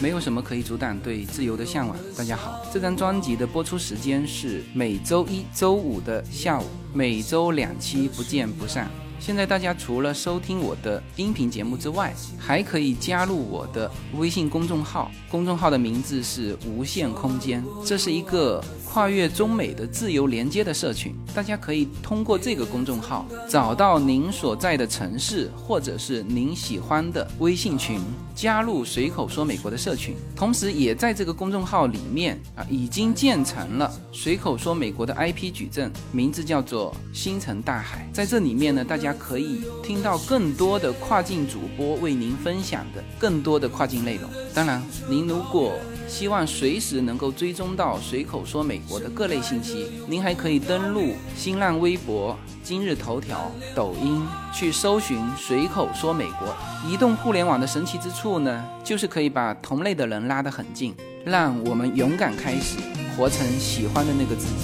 [0.00, 1.94] 没有什么可以阻挡对自由的向往。
[2.16, 8.90] 大家好，这张专辑的播出时间是每周一周五的下午，每周两期，不见不散。
[9.18, 21.14] 现在大家除了收听我的音频节目之外，还可以加入我的微信公众号，公众号的名字是无限空间，这是一个跨越中美的自由连接的社群。
[21.34, 27.98] 大家可以通过这个公众号找到您所在的城市或者是您喜欢的微信群，
[28.34, 30.14] 加入随口说美国的社群。
[30.36, 38.06] 同时，也在这个公众号里面啊，已经建成了随口说美国的 IP 矩阵，名字叫做星辰大海。
[38.12, 39.14] 在这里面呢，大家。
[39.16, 44.28] 可以听到更多的跨境主播为您分享的更多的跨境内容。
[44.52, 56.54] 当然，您如果希望随时能够追踪到随口说美国的各类信息，您还可以登录新浪微博、今日头条、抖音去搜寻“随口说美国”。
[56.88, 62.78] 移动互联网的神奇之处呢，就是可以把同类的人拉得很近，让我们勇敢开始，
[63.16, 64.54] 活成喜欢的那个自己。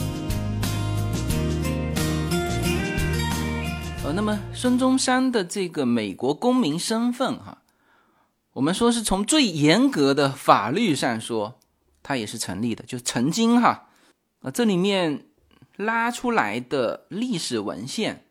[4.04, 7.58] 呃，那么孙中山的这个美国公民身份，哈。
[8.54, 11.60] 我们说是从最严格的法律上说，
[12.02, 12.84] 它也是成立的。
[12.84, 13.88] 就曾经哈，
[14.42, 15.26] 啊，这里面
[15.76, 18.26] 拉出来的历史文献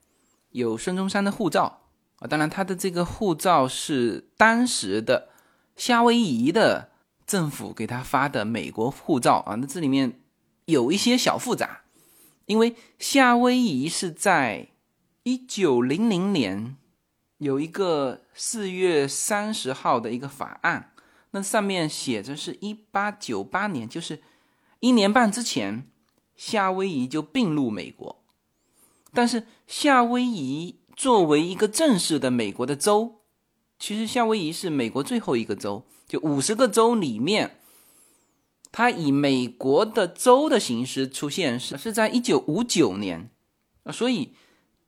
[0.50, 1.84] 有孙中山的护照
[2.18, 5.30] 啊，当然他的这个护照是当时的
[5.78, 6.90] 夏威夷的
[7.26, 9.56] 政府给他发的美国护照啊。
[9.56, 10.20] 那这里面
[10.66, 11.84] 有一些小复杂，
[12.46, 14.68] 因为夏威夷是在
[15.24, 16.76] 一九零零年。
[17.40, 20.92] 有一个四月三十号的一个法案，
[21.32, 24.22] 那上面写着是一八九八年，就是
[24.82, 25.90] 一年半之前，
[26.36, 28.22] 夏威夷就并入美国。
[29.14, 33.22] 但是夏威夷作为一个正式的美国的州，
[33.80, 37.62] 其实夏威夷是美国最后一个州，就五十个州里面，
[38.70, 43.32] 它以美国的州的形式出现是是在一九五九年
[43.84, 44.34] 啊，所以。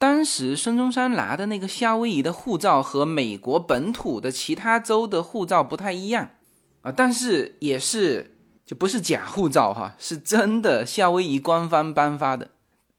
[0.02, 6.32] 当时孙中山拿的那个夏威夷的护照和美国本土的其他州的护照不太一样
[6.82, 8.36] 啊，但是也是
[8.66, 12.50] 就不是假护照哈，是真的夏威夷官方颁发的。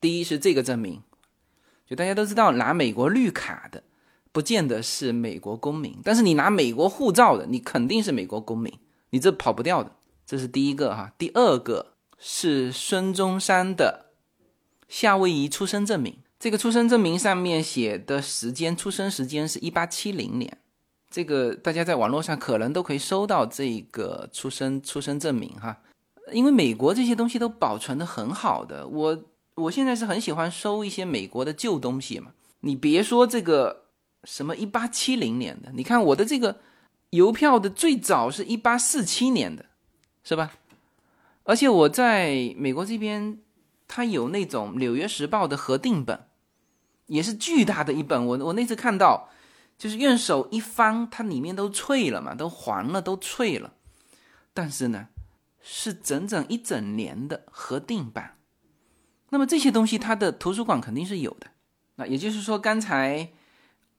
[0.00, 1.02] 第一是这个证明，
[1.88, 3.82] 就大家都知道拿美国绿卡的
[4.30, 8.72] 不见得是美国公民，但是你拿美国护照的，你肯定是美国公民，
[9.10, 9.90] 你这跑不掉的。
[10.24, 14.12] 这是第一个哈，第二个是孙中山的
[14.88, 16.21] 夏威夷出生证明。
[16.42, 20.58] 这个出生证明上面写的时间，出生时间是一八七零年。
[21.08, 25.78] 这个大家在网络上可能都可以搜到这个出生出生证明哈，
[26.32, 28.84] 因为美国这些东西都保存的很好的。
[28.88, 29.22] 我
[29.54, 32.32] 我现在是很喜欢收一些美国的旧东西嘛。
[32.62, 33.84] 你别说这个
[34.24, 36.56] 什么一八七零年的，你看我的这个
[37.10, 39.66] 邮票的最早是一八四七年的，
[40.24, 40.54] 是吧？
[41.44, 43.38] 而且我在美国这边，
[43.86, 46.18] 它有那种《纽约时报》的核定本。
[47.12, 49.28] 也是巨大的一本，我我那次看到，
[49.76, 53.74] 就是用手一翻，它里面都脆了嘛，都黄了，都脆了。
[54.54, 55.08] 但是呢，
[55.60, 58.38] 是整整一整年的核定版。
[59.28, 61.48] 那么这些东西，它的图书馆肯定是有的。
[61.96, 63.28] 那也就是说，刚才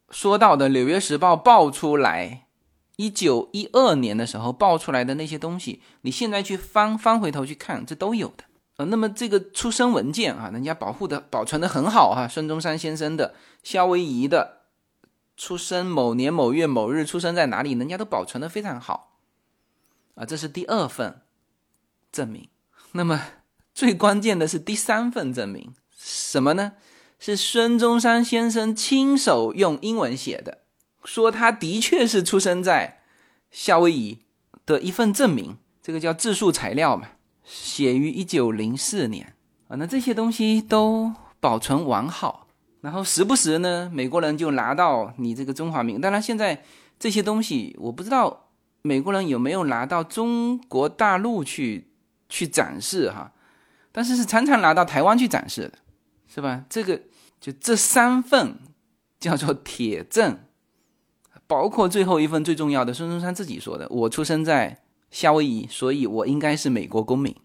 [0.10, 2.48] 说到的《纽约时报》爆出来，
[2.96, 8.46] 一九一二年的时候爆出来的那些东西，你现在去翻翻回头去看，这都有的。
[8.86, 12.28] 那么这个出生文件啊，人家保护的保存的很好哈。
[12.28, 14.64] 孙中山先生的夏威夷的
[15.36, 19.18] 出生某年某月某日出生在哪里，人家都保存的非常好
[20.16, 20.26] 啊。
[20.26, 21.22] 这是第二份
[22.12, 22.50] 证明。
[22.94, 23.22] 那么
[23.74, 26.74] 最关键的是第三份证明，什么呢？
[27.20, 30.60] 是孙中山先生亲手用英文写的，
[31.06, 33.02] 说他的确是出生在
[33.50, 34.20] 夏威夷
[34.66, 37.12] 的一份证明，这个叫自述材料嘛。
[37.44, 39.34] 写于一九零四年
[39.68, 42.48] 啊，那这些东西都保存完好，
[42.82, 46.00] 然后时不时呢，美国人就拿到你这个中华民。
[46.00, 46.64] 当然，现在
[46.98, 48.50] 这些东西我不知道
[48.82, 51.90] 美国人有没有拿到中国大陆去
[52.30, 53.34] 去展示哈，
[53.92, 55.74] 但是是常常拿到台湾去展示的，
[56.28, 56.64] 是吧？
[56.70, 57.02] 这个
[57.42, 58.58] 就这三份
[59.20, 60.40] 叫做铁证，
[61.46, 64.80] 包括最后一份最重要的，孙中山自己说的：“我出生在。”
[65.14, 67.36] 夏威夷，所以我应该是美国公民。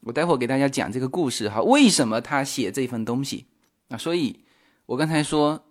[0.00, 3.46] 我待会给大家讲这个故事哈，为什么他写这份东西
[3.90, 3.96] 啊？
[3.96, 4.40] 所以，
[4.86, 5.66] 我刚才说，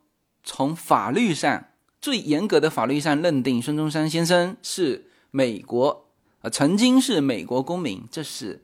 [0.45, 1.65] 从法律上
[1.99, 6.05] 最严格的法律上认定孙中山先生是美国
[6.41, 8.63] 啊，曾经是美国公民，这是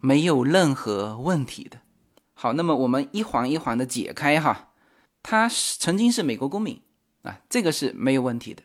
[0.00, 1.78] 没有任何问题的。
[2.34, 4.70] 好，那么我们一环一环的解开哈，
[5.22, 6.82] 他是曾经是美国公民
[7.22, 8.64] 啊，这个是没有问题的。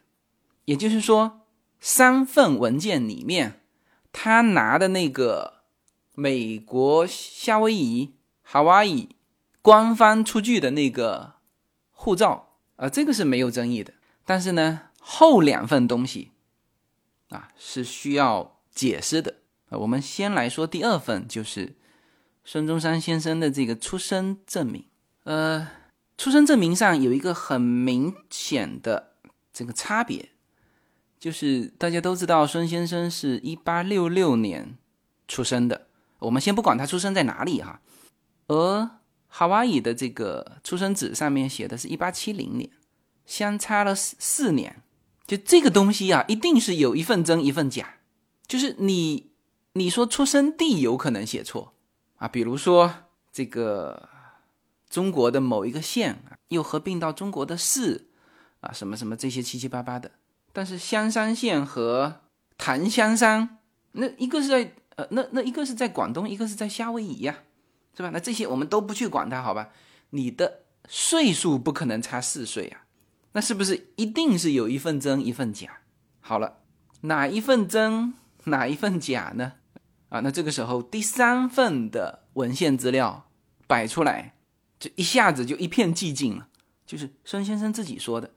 [0.66, 1.42] 也就是说。
[1.80, 3.62] 三份文件里面，
[4.12, 5.62] 他拿的那个
[6.14, 8.16] 美国夏威夷
[8.50, 9.10] （Hawaii）
[9.62, 11.34] 官方出具的那个
[11.92, 13.94] 护照啊，这个是没有争议的。
[14.26, 16.32] 但是呢，后两份东西
[17.30, 19.36] 啊是需要解释的
[19.70, 19.78] 啊。
[19.78, 21.76] 我们先来说第二份，就是
[22.44, 24.86] 孙中山先生的这个出生证明。
[25.24, 25.68] 呃，
[26.18, 29.16] 出生证明上有一个很明显的
[29.52, 30.30] 这个差别。
[31.26, 34.78] 就是大家都知道，孙先生是一八六六年
[35.28, 35.88] 出生的。
[36.20, 37.82] 我们先不管他出生在哪里哈，
[38.46, 38.88] 而
[39.32, 42.70] 夏威夷的这个出生纸上面写的是一八七零年，
[43.26, 44.84] 相差了四四年。
[45.26, 47.96] 就这个东西啊，一定是有一份真一份假。
[48.46, 49.32] 就是你
[49.74, 51.74] 你说出生地有可能写错
[52.18, 52.94] 啊，比如说
[53.32, 54.10] 这个
[54.88, 58.10] 中国的某一个县，又合并到中国的市
[58.60, 60.12] 啊，什么什么这些七七八八的。
[60.56, 62.22] 但是香山县和
[62.58, 63.60] 檀香山，
[63.92, 67.36] 那一个是在呃，那那一个是在广东，一个是在夏威夷呀。
[67.98, 68.10] 是吧？
[68.12, 69.70] 那这些我们都不去管它，好吧？
[70.10, 72.84] 你的岁数不可能差四岁啊，
[73.32, 75.80] 那是不是一定是有一份真一份假？
[76.20, 76.58] 好了，
[77.02, 78.14] 哪一份真，
[78.44, 79.54] 哪一份假呢？
[80.10, 83.30] 啊，那这个时候第三份的文献资料
[83.66, 84.36] 摆出来，
[84.78, 86.50] 就一下子就一片寂静了。
[86.86, 88.32] 就是孙先生自己说的，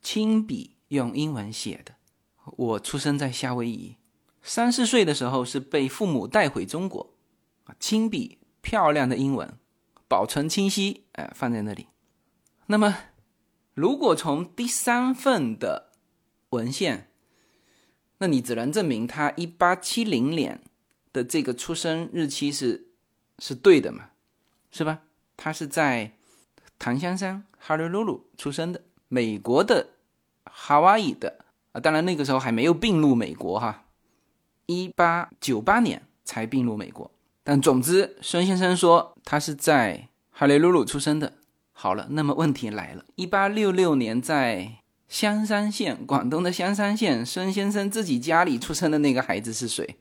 [0.00, 1.96] 亲笔用英文写的。
[2.44, 3.96] 我出生在夏威夷，
[4.42, 7.14] 三四岁的时候是被父母带回中国，
[7.80, 8.38] 亲笔。
[8.62, 9.58] 漂亮的英文，
[10.06, 11.86] 保存清晰，哎，放在那里。
[12.66, 12.94] 那么，
[13.72, 15.92] 如果从第三份的
[16.50, 17.10] 文献，
[18.18, 20.60] 那你只能证明他一八七零年
[21.10, 22.88] 的这个出生日期是
[23.38, 24.10] 是对的嘛，
[24.70, 25.04] 是吧？
[25.38, 26.12] 他是在
[26.78, 29.94] 檀香山哈利路鲁出生的，美国的
[30.44, 31.38] 哈瓦伊的
[31.72, 33.84] 啊，当然那个时候还没有并入美国哈，
[34.66, 37.10] 一八九八年才并入美国。
[37.42, 41.32] 但总之，孙先生说他是在哈雷鲁鲁出生的。
[41.72, 44.74] 好了，那么问题来了：一八六六年在
[45.08, 49.96] 香山县，广东的香山县，孙先生自己家里出生的那个孩子是谁？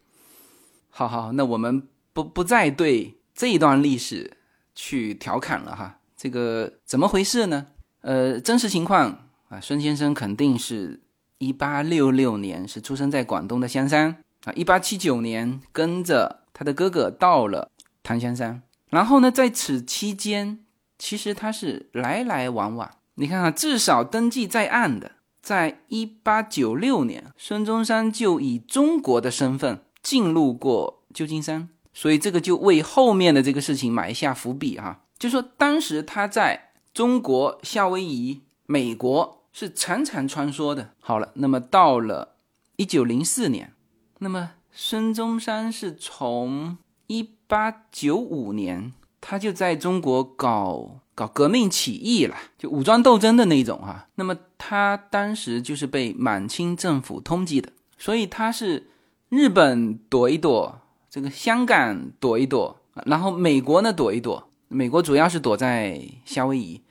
[0.89, 4.37] 好好，那我们不不再对这一段历史
[4.75, 5.99] 去调侃了哈。
[6.17, 7.67] 这个怎么回事呢？
[8.01, 11.01] 呃，真实情况啊，孙先生肯定是
[11.37, 16.37] 一八六六年是出生在广东的香山啊，一八七九年跟着。
[16.51, 17.71] 他的哥哥到了
[18.03, 20.59] 檀香山，然后呢，在此期间，
[20.97, 22.91] 其实他是来来往往。
[23.15, 35.03] 你看看，至少登记在案的，在一八九六年，孙中山就以中国的身份进入过旧金山，所以这个就为后面的这个事情埋下伏笔哈。
[35.17, 40.91] 就说当时他在中国、夏威夷、美国是常常穿梭的。
[41.01, 42.35] 好了，那么到了
[42.77, 43.73] 一九零四年，
[44.19, 44.51] 那么。
[44.71, 54.07] 孙中山是从一八九五年，他就在中国搞搞革命起义了，就武装斗争的那种哈。
[54.15, 58.89] 那么他当时就是被满清政府通缉的，所以他是
[59.27, 64.49] 日本躲一躲，这个香港躲一躲，然后美国呢躲一躲。
[64.69, 66.81] 美国主要是躲在夏威夷，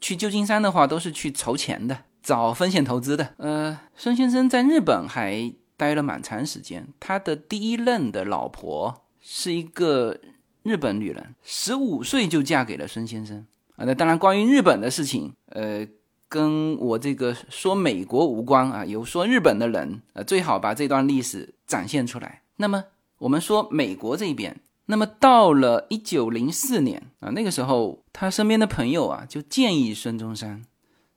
[0.00, 3.34] 去旧金山的话都是去筹钱的，找风险投资的。
[3.36, 5.54] 呃，孙先生在日本还。
[5.78, 10.18] 待了蛮长时间，他的第一任的老婆是一个
[10.62, 13.84] 日本女人，十五岁就嫁给了孙先生啊。
[13.84, 15.86] 那当然，关于日本的事情，呃，
[16.30, 18.86] 跟我这个说美国无关啊。
[18.86, 22.40] 有说日本的人，呃，最好把这段历史展现出来。
[22.56, 22.84] 那么
[23.18, 30.62] 我们说美国这边，那么到了一九零四年啊，那个时候他身边的朋友啊就建议孙中山，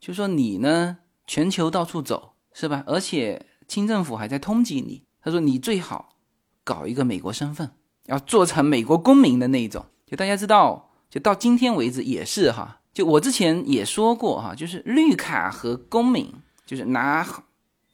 [0.02, 0.98] 就说你呢，
[1.30, 2.84] 全球到处走是吧？
[2.88, 3.46] 而且。
[3.70, 6.16] 清政府还在通缉你，他说你最好
[6.64, 7.70] 搞一个美国身份，
[8.08, 9.86] 要做成美国公民的那种。
[10.08, 12.82] 就大家知道，就到今天为止也是哈。
[12.92, 16.34] 就我之前也说过哈，就是绿卡和公民，
[16.66, 17.24] 就是拿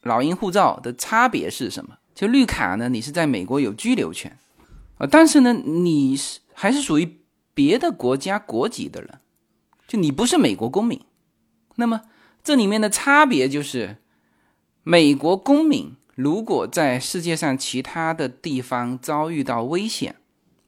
[0.03, 1.97] 老鹰护照的差别是什么？
[2.13, 4.37] 就绿卡呢，你是在美国有居留权
[4.97, 7.17] 啊，但是呢，你是还是属于
[7.53, 9.19] 别的国家国籍的人，
[9.89, 11.01] 就你不是美国公民。
[11.75, 11.99] 那么
[12.45, 13.97] 这里面的差别就是。
[14.87, 20.17] 美国公民如果在世界上其他的地方遭遇到危险，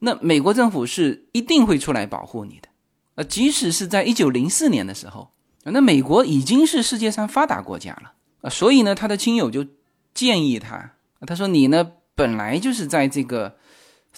[0.00, 2.68] 那美国政府是一定会出来保护你的。
[3.14, 5.30] 呃，即使是在一九零四年的时候，
[5.62, 9.64] 那美国已经是世界上发达国家了啊，所以呢，他的亲友就
[10.12, 13.56] 建议他，他说你呢本来就是在这个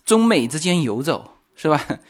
[0.07, 2.01] 中美之间游走，是吧？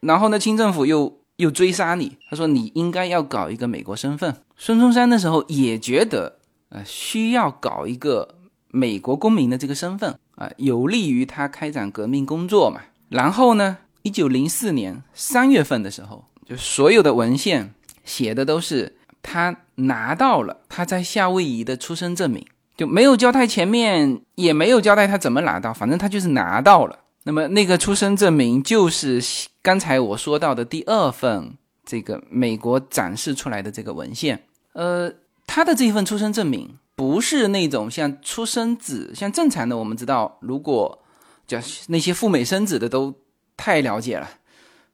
[0.00, 4.36] 然后呢，清政府又又追杀你，他说你应该要搞一个美国身份。
[4.58, 6.34] 孙中山那时候也觉得。
[6.70, 8.34] 呃，需要搞一个
[8.70, 12.82] 美国公民的这个身份啊，有利于他开展革命工作嘛。
[13.08, 17.72] 然后呢，一九零四年三月份的时候，就所有的文献
[18.04, 22.46] 写的都是他拿到了他在夏威夷的出生证明，
[22.76, 26.98] 就没有交代前面，也没有交代他怎么拿到，反正他就是拿到了。
[27.22, 29.22] 那么那个出生证明就是
[29.62, 31.54] 刚才我说到的第二份
[31.88, 35.10] 这个美国展示出来的这个文献，呃。
[35.50, 41.02] 他的这一份出生证明不是那种像出生纸，像正常的，我们知道，如果
[41.46, 43.14] 叫那些赴美生子的都
[43.56, 44.28] 太了解了，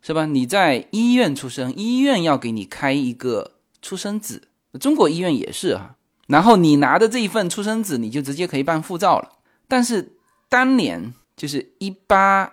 [0.01, 0.27] 是吧？
[0.27, 4.43] 你在医院出生，医院要给你开一个出生纸，
[4.79, 5.97] 中国医院也是啊。
[6.29, 9.29] 然后你拿着这一份出生纸，你就直接可以办护照了。
[9.67, 10.17] 但是
[10.49, 12.53] 当年就是一八，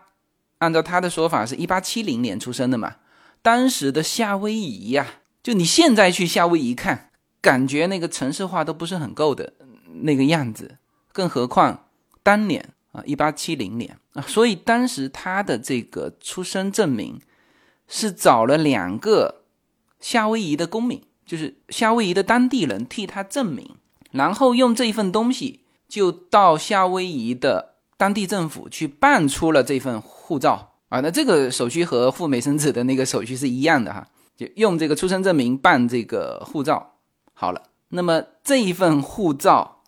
[0.58, 2.96] 按照他的说法是一八七零年出生的嘛。
[3.42, 5.08] 当时的夏威夷呀，
[5.42, 7.12] 就你现在去夏威夷看，
[7.42, 9.54] 感觉那个城市化都不是很够的
[10.04, 10.78] 那个样子，
[11.12, 11.88] 更何况
[12.22, 17.20] 当年啊，一八七零年啊，所以当时他的这个出生证明。
[17.94, 19.44] 是找了两个
[20.00, 23.76] 夏威夷的公民，就是夏威夷的当地人替他证明，
[24.12, 31.00] 然后用这一份东西就到夏威夷的当地政府去办出了这份护照啊。
[31.00, 36.98] 那这个手续和赴美生子的那个手续是一样的哈，就用这个出生证明办这个护照。
[37.34, 39.82] 好了，那么这一份护照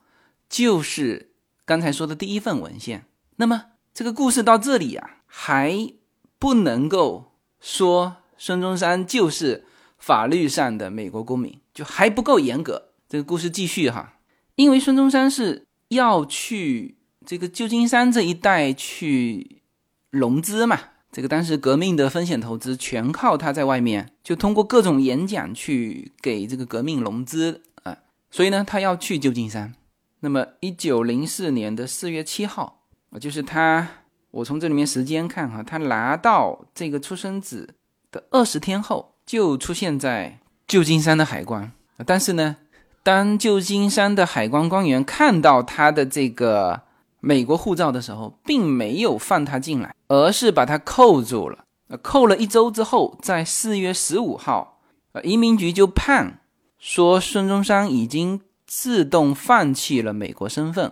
[0.50, 1.30] 就是
[1.64, 3.06] 刚才说的第一份文献。
[3.36, 5.94] 那么这个故事到这里啊，还
[6.40, 7.30] 不能够。
[7.66, 9.64] 说孙中山就是
[9.98, 12.90] 法律上的美国公民，就还不够严格。
[13.08, 14.16] 这个故事继续哈，
[14.56, 19.62] 因为孙中山是要去这个旧金山这一带去
[20.10, 20.78] 融资嘛，
[21.14, 28.00] 这个当时革命的风险投资全靠他在外面，就通过各种演讲去给这个革命融资啊，
[28.30, 29.74] 所以呢，他要去旧金山。
[30.20, 33.88] 那么，一九零四年的四月七号啊，就是他。
[34.32, 37.70] 我从这里面时间看哈，他拿到这个出生纸
[38.12, 41.72] 的二十天后，就出现在旧金山的海关。
[42.04, 42.58] 但是呢，
[43.04, 46.82] 当旧金山的海关官员看到他的这个
[47.26, 51.64] 美国护照的时候，并没有放他进来，而是把他扣住了。
[52.02, 54.82] 扣了一周之后，在四月十五号，
[55.24, 56.42] 移民局就判
[56.78, 60.92] 说孙中山已经自动放弃了美国身份，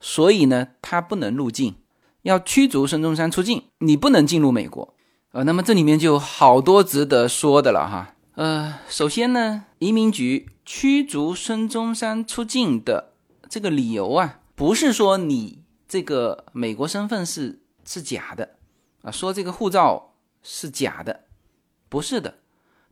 [0.00, 1.76] 所以呢，他不能入境。
[2.22, 4.94] 要驱逐孙中山出境，你不能进入美国，
[5.30, 8.14] 呃，那么这里面就好多值得说的了哈。
[8.34, 13.12] 呃，首先呢，移民局驱逐孙中山出境的
[13.48, 18.50] 这个理由啊，不是说你这个美国身份是是假的
[19.02, 21.24] 啊，说这个护照是假的，
[21.88, 22.36] 不是的，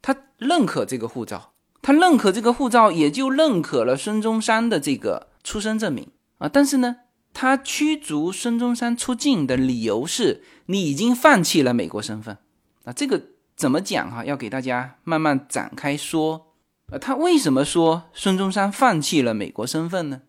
[0.02, 6.96] 他认可这个护照，他认可这个护照，也就认可了孙中山的这个出生证明啊，但是呢。
[7.32, 12.36] 他驱逐孙中山出境的理由是你已经放弃了美国身份
[12.82, 13.22] 啊，这个
[13.54, 14.24] 怎么讲哈？
[14.24, 16.48] 要给大家慢慢展开说。
[16.90, 20.22] 呃，他为什么说孙中山放弃了美国身份呢？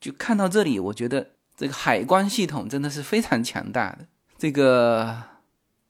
[0.00, 4.06] 就看到这里，我觉得这个海关系统真的是非常强大的。
[4.38, 5.22] 这个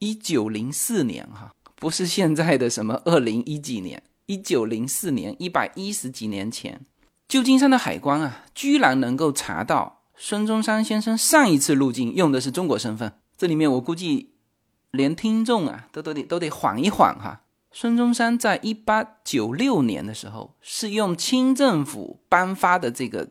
[0.00, 6.84] 一九零四年哈，不是现在的什么二零一几年，一九零四年一百一十几年前，
[7.28, 9.98] 旧金山的海关啊，居然能够查到。
[10.22, 14.34] 孙中山先生上一次入境用的是中国身份，这里面我估计
[14.90, 17.42] 连听众啊都都得都得缓一缓哈。
[17.72, 23.30] 孙中山在一八九六年的时候是用清政府颁发的这个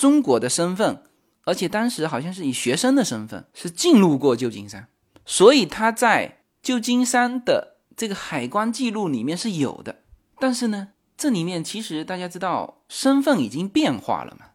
[0.00, 1.02] 中国的身份，
[1.44, 4.88] 而且当时好像是以学生的身份是进入过旧金山，
[5.26, 10.02] 所以他在旧金山的这个海关记录里面是有的。
[10.38, 10.88] 但是呢，
[11.18, 14.46] 这里面其实大家知道身份已经变化了嘛，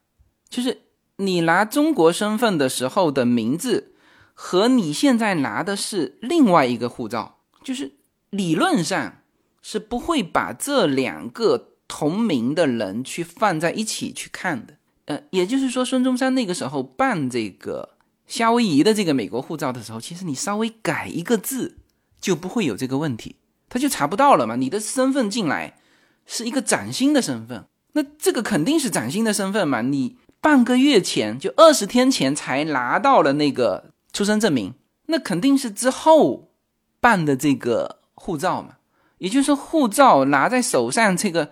[0.49, 0.81] 就是。
[1.17, 3.93] 你拿中国身份的时候的名字，
[4.33, 7.93] 和你现在拿的是另外一个护照，就是
[8.31, 9.19] 理论上
[9.61, 14.74] 是不会把这两个同名的人去放在一起去看的。
[15.05, 17.89] 呃，也就是说，孙中山那个时候办这个
[18.27, 21.77] 夏威夷的这个美国护照的时候，其实你稍微改一个字，
[22.19, 23.35] 就不会有这个问题，
[23.69, 24.55] 他就查不到了嘛。
[24.55, 25.77] 你的身份进来
[26.25, 30.17] 是一个崭新的身份，那这个肯定是崭新的身份嘛，你。
[30.41, 34.75] 半个月前，就二十天前才拿到了那个出生证明，
[35.07, 36.51] 那肯定是之后
[36.99, 38.75] 办的这个护照嘛。
[39.17, 41.49] 也就是说，护照拿在手上，这个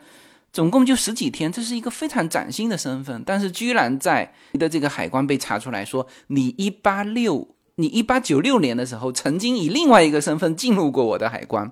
[0.54, 3.24] 总共就十几天，这是一个非常崭新的身份。
[3.26, 11.72] 但是，居然在你的这个海关被查出来说，你一八六，你一八九六年的时候曾经以另外一个身份进入过我的海关。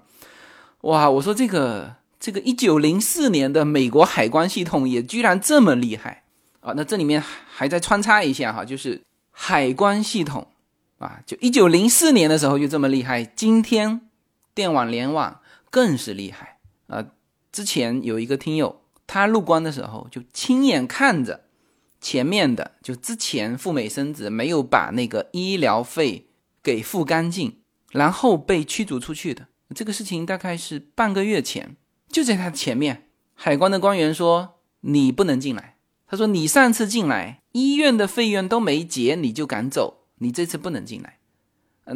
[0.82, 6.24] 哇，我说这个这个一九零四年的美国海关系统也居然这么厉害。
[6.62, 10.48] 啊，那这里面还在穿插一下哈，就是海关系统
[10.98, 14.02] 啊，就一九零四年的时候就这么厉害，今天
[14.56, 16.58] 电网联网更是厉害
[16.88, 17.06] 啊。
[17.52, 21.46] 之前有一个听友，他入关的时候就亲眼看着
[22.00, 26.30] 前面的，就之前赴美生子没有把那个医疗费
[26.64, 27.58] 给付干净，
[27.92, 31.76] 然后被驱逐出去的这个事情，大概是半个月前，
[32.10, 35.76] 就在他前面，海关的官员说你不能进来。
[36.08, 40.08] 他说：“你上次进来，医院的费用都没结，你就敢走？
[40.18, 41.20] 你这次不能进来。”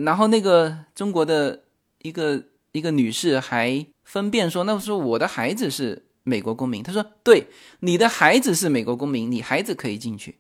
[0.06, 1.64] 然后那个中国的
[2.02, 7.48] 一个一个女士还分辨说，那说我的孩子是美国公民，他说对，
[7.82, 10.38] 你的孩子是美国公民，你孩子可以进去，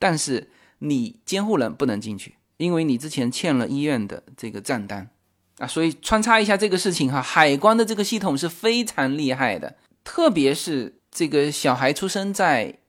[0.00, 0.50] 但是
[0.80, 5.08] 你监护人不能进去，因为你之前欠了医院的这个账单
[5.58, 5.66] 啊。
[5.68, 12.80] 所以穿插一下这个事情哈，海关的这个系统是非常厉害的，特别是这个小孩出生在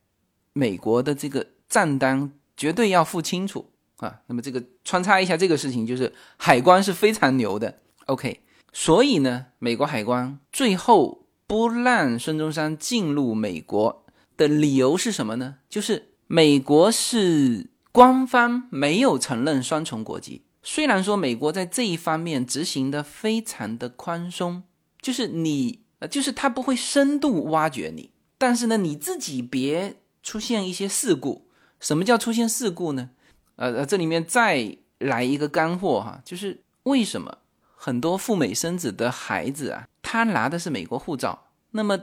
[0.53, 3.69] 美国的这个账单绝对要付清楚。
[3.97, 7.79] 啊，那么这个穿插一下这个事情，就是海关是非常牛的。
[8.07, 8.41] OK，
[8.73, 14.03] 所以呢，美国海关最后不让孙中山进入美国
[14.35, 15.57] 的理由是什么呢？
[15.69, 20.41] 就是美国是官方没有承认双重国籍。
[20.63, 24.63] 虽然说美国在这一方面执行的非常的宽松，
[25.01, 31.47] 就是你呃，就是他不会深度挖掘你，但是呢，你自己别出现一些事故。
[31.79, 33.11] 什么叫出现事故呢？
[33.57, 37.37] 呃呃，这里面再来一个干货哈，就是为什么
[37.85, 41.99] 很多赴美生子的孩子啊，他拿的是美国护照，那么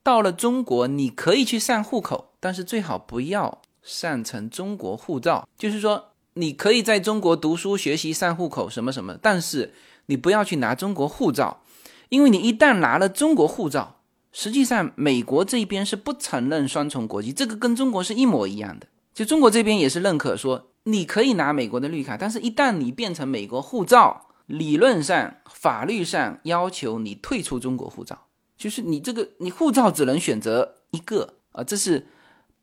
[0.00, 5.48] 到了中国，你可以去上户口，但是最好不要上成中国护照。
[5.58, 9.74] 就是说，你可以在中国读书学习上户口什么什么，但是
[10.06, 11.62] 你不要去拿中国护照，
[12.10, 13.96] 因为你一旦拿了中国护照，
[14.30, 18.86] 实际上美国这边是不承认双重国籍，这个跟中国是一模一样的。
[19.12, 20.70] 就中国这边也是认可说。
[20.84, 28.26] 你可以拿美国的绿卡，但是一旦你变成美国护照，理论上、法律上要求你退出中国护照，
[28.56, 32.06] 就是你这个你护照只能选择一个啊，这是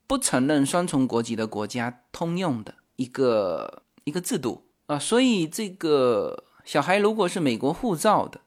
[0.06, 5.00] 不承认双重国籍的国家通用的一个一个制度啊。
[5.00, 8.42] 所以这个小孩如果是美国护照的，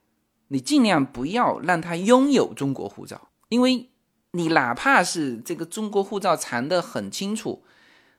[0.49, 3.91] 你尽量不要让他拥有中国护照，因为
[4.31, 7.65] 你哪怕是这个中国护照藏得很清楚，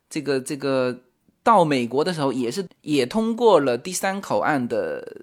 [0.09, 1.01] 这个这个。
[1.45, 5.21] 到美国的时候也是也通过了第三口岸的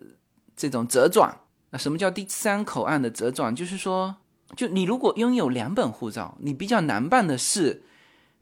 [0.56, 1.36] 这种折转。
[1.70, 3.52] 那什么叫第三口岸的折转？
[3.52, 4.14] 就是说，
[4.54, 7.82] 就你如果拥有两本护照，你比较难办的是，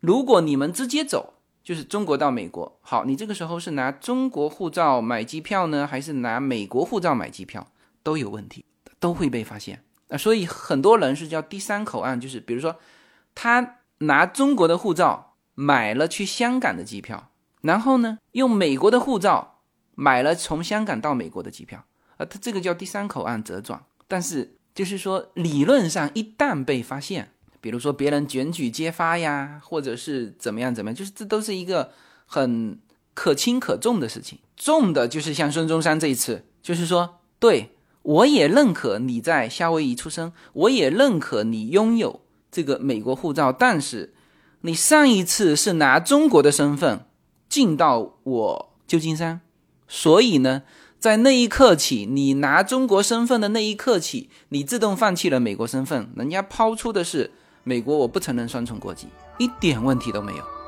[0.01, 1.33] 如果你们直接走，
[1.64, 7.66] 就是中国到美国，好，你这个时候是拿中国护照买机票呢，还是拿美国护照买机票，
[8.03, 8.66] 都有问题，
[8.99, 9.83] 都会被发现。
[10.09, 12.76] 啊，所以很多人是叫第三口岸，就是比如说
[13.35, 17.30] 他拿中国的护照买了去香港的机票。
[17.63, 19.61] 然后呢，用美国的护照
[19.95, 21.85] 买了从香港到美国的机票，
[22.17, 23.83] 啊，他这个叫第三口岸折转。
[24.09, 31.93] 但是就是说，理论上一旦被发现，比如说别人检举揭发呀，或者是怎么样怎么样，就是这都是一个
[32.25, 32.79] 很
[33.13, 34.39] 可轻可重的事情。
[34.57, 44.15] 重的就是像孙中山这一次，就是说，对我也认可你在夏威夷出生，我也认可你拥有这个美国护照，但是
[44.63, 47.05] 你上一次是拿中国的身份。
[47.51, 49.41] 进到我旧金山，
[49.89, 50.63] 所以呢，
[51.01, 57.33] 在那一刻起，你拿中国身份的那一刻起，你自动放弃了美国身份，人家抛出的是
[57.65, 60.60] 美国，我不承认双重国籍，一点问题都没有。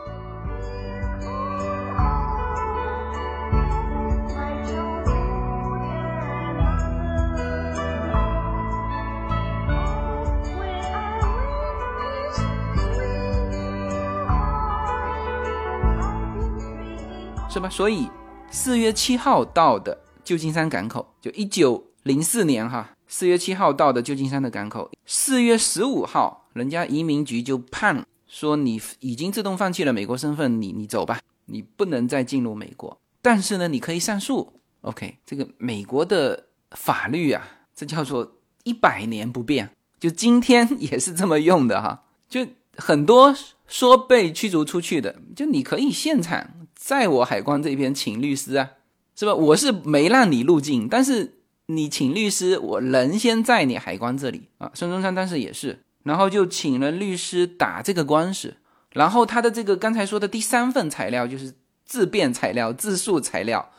[17.53, 17.69] 是吧？
[17.69, 18.09] 所以
[18.51, 32.99] 四月七号到的旧金山港口，就一九零四年哈，四月七号到的旧金山的港口，四月十五号，人家移民局就判说你已经自动放弃了美国身份，你你走吧，你不能再进入美国。
[33.21, 34.55] 但是呢，你可以上诉。
[34.81, 39.69] OK，这个美国的法律啊，这叫做一百年不变，
[40.01, 42.03] 就今天也是这么用的哈。
[42.31, 42.47] 就
[42.79, 43.37] 很多
[43.67, 46.49] 说被驱逐出去的，就你可以现场。
[46.85, 48.73] 在我海关这边请律师啊，
[49.15, 49.33] 是吧？
[49.33, 51.35] 我是没让你入境，但是
[51.67, 54.69] 你请律师，我人先在你海关这里啊。
[54.75, 58.57] 孙中山当时也是，然后就请了律师打这个官司，
[58.95, 61.55] 然后他的这个刚才说的第三份材料就是
[61.85, 63.71] 自辩材料、自述材料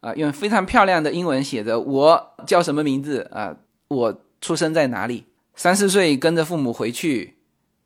[0.00, 7.36] 啊，用非常漂亮的英文写着我叫什么名字啊，我出生在哪里，三四岁跟着父母回去，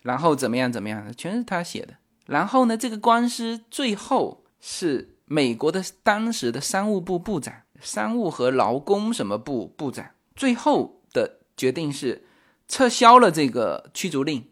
[0.00, 1.96] 然后怎么样怎么样，全是他写的。
[2.24, 4.40] 然后呢，这个官司最后。
[4.66, 12.26] 是美国的当时的商务部部长、商务和劳工什么部部长，最后的决定是
[12.66, 14.48] 撤销了这个驱逐令，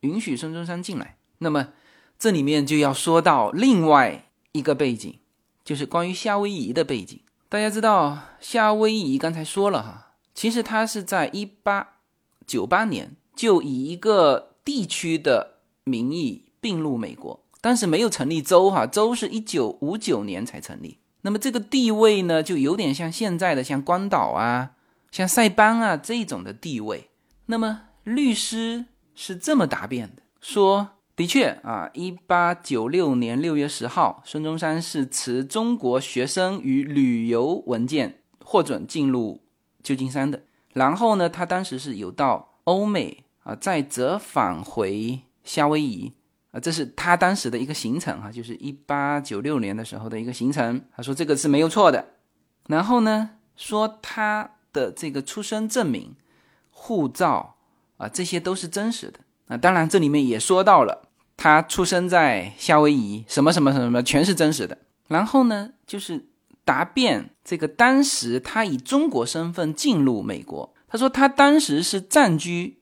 [0.00, 1.16] 允许孙中山进来。
[1.38, 1.70] 那么
[2.18, 5.18] 这里面就要说到另外一个背景，
[5.64, 7.18] 就是关于夏威夷的背景。
[7.48, 12.00] 大家知道夏威夷刚才说了哈，其实它是在一八
[12.46, 17.43] 九八年就以一个地区的名义并入美国。
[17.64, 20.98] 但是没有成立州哈，州是一九五九年才成立。
[21.22, 24.72] 那么这个地位呢，就有点像现在的像关岛啊
[25.10, 27.08] 像塞班啊这种的地位。
[27.46, 28.84] 那么律师
[29.14, 30.90] 是这么答辩的，说。
[31.16, 39.40] 的确啊，一八九六年六月十号，孙中山是持中国学生与旅游文件获准进入
[39.80, 40.42] 旧金山的。
[40.72, 46.12] 然后呢，他当时是有到欧美啊，再折返回夏威夷
[46.54, 50.80] 啊，这是他当时的一个行程哈，就是一八九六年的时候的一个行程。
[50.96, 52.12] 他说这个是没有错的。
[52.68, 56.14] 然后呢，说他的这个出生证明、
[56.70, 57.56] 护照
[57.96, 59.18] 啊，这些都是真实的。
[59.48, 61.08] 啊，当然这里面也说到了。
[61.36, 64.78] 他出生在夏威夷，什么什么什么什么，全是真实的。
[65.08, 66.26] 然后呢，就是
[66.64, 72.78] 答辩这个当时他以中国身份进入美国，他说他当时是暂居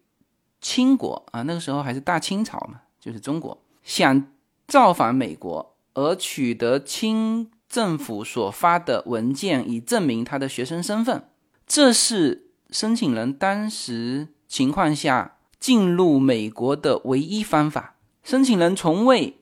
[0.61, 4.29] 清国啊，那个时候还是大清朝嘛，就是中国，想
[4.69, 11.25] 造访美国而取得清政府所发的文件以证明他的学生身份，
[11.67, 17.97] 这是申请人当时情况下进入美国的唯一方法。
[18.23, 19.39] 申请人从未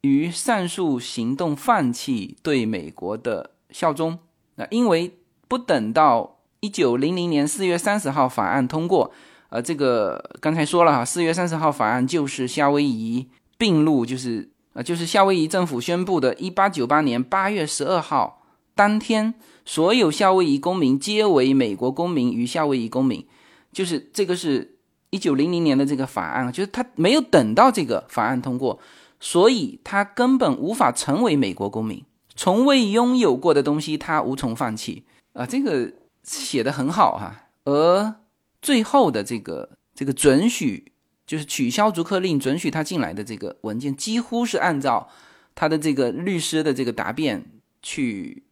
[0.00, 4.18] 于上述行动放弃对美国的效忠。
[4.56, 9.12] 那因为不等到一九零零年四月三十号法案通过，
[9.48, 18.42] 呃，这个刚才说了哈，四月三十号法案就是夏威夷并入，就是呃，就是夏威夷政府宣布的，一八九八年八月十二号
[18.74, 19.34] 当天，
[19.64, 23.26] 所有夏威夷公民皆为美国公民与夏威夷公民，
[23.72, 24.74] 就是这个是。
[25.10, 28.78] 一九零零年的这个法案，就是他没有等到这个法案通过，
[29.18, 32.04] 所以他根本无法成为美国公民。
[32.36, 35.46] 从未拥有过的东西，他无从放弃啊！
[35.46, 35.90] 这个
[36.22, 37.48] 写的很好哈。
[37.64, 38.16] 而
[38.60, 40.92] 最后的这个这个准许，
[41.26, 45.08] 就是取消逐客令，准许他进来的这个文件，几乎是按照
[45.54, 48.44] 他的这个律师的这个答辩去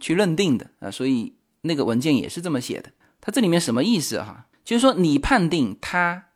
[0.00, 0.90] 去认定的啊。
[0.90, 2.92] 所以那个文件也是这么写的。
[3.20, 4.46] 他这里面什么意思哈？
[4.64, 6.26] 就是说，你判定他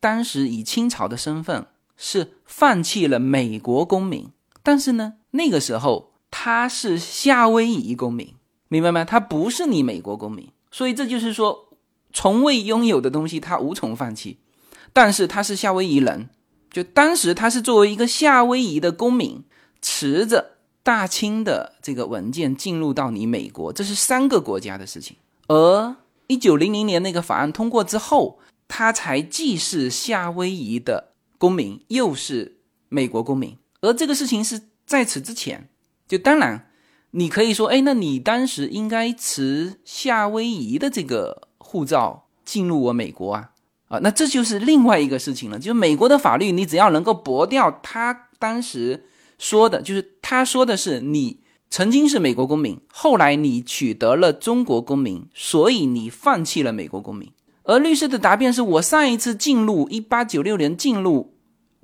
[0.00, 4.30] 当时以清朝的身份是放弃了美国公民，
[4.62, 8.34] 但是呢，那个时候他是夏威夷公民，
[8.68, 9.04] 明白吗？
[9.04, 11.65] 他不是你美国公民，所以这就是说，
[12.16, 14.38] 从未拥有的东西他无从放弃，
[14.94, 16.30] 但是他是夏威夷人，
[16.70, 19.44] 就当时他是作为一个夏威夷的公民，
[19.82, 20.52] 持着
[20.82, 25.94] 大清的这个文件进入到你美国，这是三个国家的事情，而。
[26.28, 32.56] 一九零零年那个法案通过之后，他才既是夏威夷的公民，又是
[32.88, 33.56] 美国公民。
[33.80, 35.68] 而这个事情是在此之前，
[36.08, 36.68] 就当然
[37.12, 43.50] 你可以说，哎，那你当时应该持夏威夷的这个护照进入我美国啊，
[43.88, 45.58] 啊，那这就是另外一个事情了。
[45.58, 49.04] 就是美国的法律，你只要能够驳掉他当时
[49.38, 51.40] 说的，就是他说的是你。
[51.68, 57.28] 曾经是美国公民，后来你取得了中国公民，所以你放弃了美国公民。
[57.64, 61.34] 而律师的答辩是我上一次进入一八九六年进入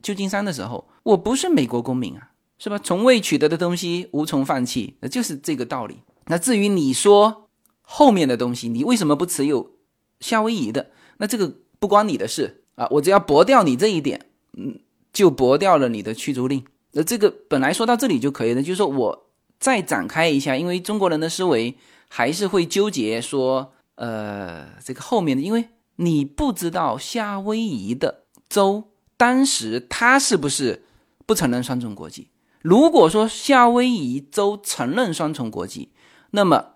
[0.01, 2.79] 旧金山的时候，我不是美国公民啊，是吧？
[2.79, 5.97] 从未取得的东西无从放弃，那就是这个道理。
[6.27, 7.49] 那至于你说
[7.83, 9.73] 后面的东西，你为什么不持有
[10.21, 10.91] 夏威夷的？
[11.19, 14.27] 那这个不关你的事啊，我只要驳掉你这一点，
[14.57, 14.81] 嗯，
[15.13, 16.65] 就驳掉了你的驱逐令。
[16.93, 19.29] 那这个本来说到这里就可以了，就是说我。
[19.63, 21.77] 再展开一下，因为中国人的思维
[22.09, 30.83] 还是会纠结说，呃，这个后面的，因为你不知道夏威夷的州当时他是不是
[31.27, 32.31] 不承认双重国籍。
[32.61, 35.93] 如果说夏威夷州承认双重国籍，
[36.33, 36.71] 那么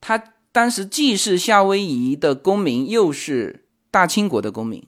[0.00, 4.84] 他当时既是夏威夷的公民，又是大清国的公民，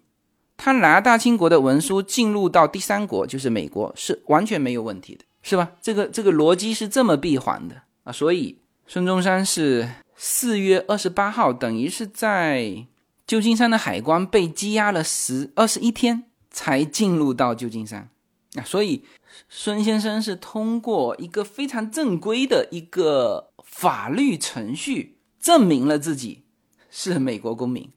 [0.56, 5.24] 他拿大清国的文书进入到第三国，就是美国，是完全没有问题的。
[5.42, 5.70] 是吧？
[5.80, 8.58] 这个这个逻辑是这么闭环的啊，所以
[8.88, 12.84] 孙中山是四月二十八号，等于是在
[13.24, 18.10] 旧金山的海关被羁押了十二十一天，才进入到旧金山
[18.56, 18.64] 啊。
[18.64, 19.04] 所以
[19.48, 26.45] 孙先生是通过一个非常正规的一个法律程序，证明了自己
[26.91, 27.91] 是美国公民，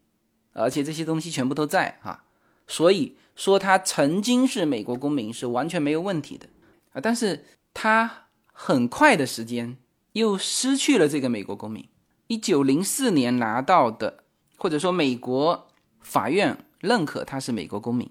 [0.54, 2.24] 而且这些东西全部都在啊。
[2.66, 6.48] 所以说他曾经是美国公民是完全没有问题的。
[6.94, 7.02] 啊！
[7.02, 9.78] 但是他很快的时间
[10.12, 11.90] 又失去了这个美国公民。
[12.28, 14.24] 一九零四年拿到的，
[14.58, 15.68] 或者说美国
[16.02, 18.10] 法院认可他是美国公民，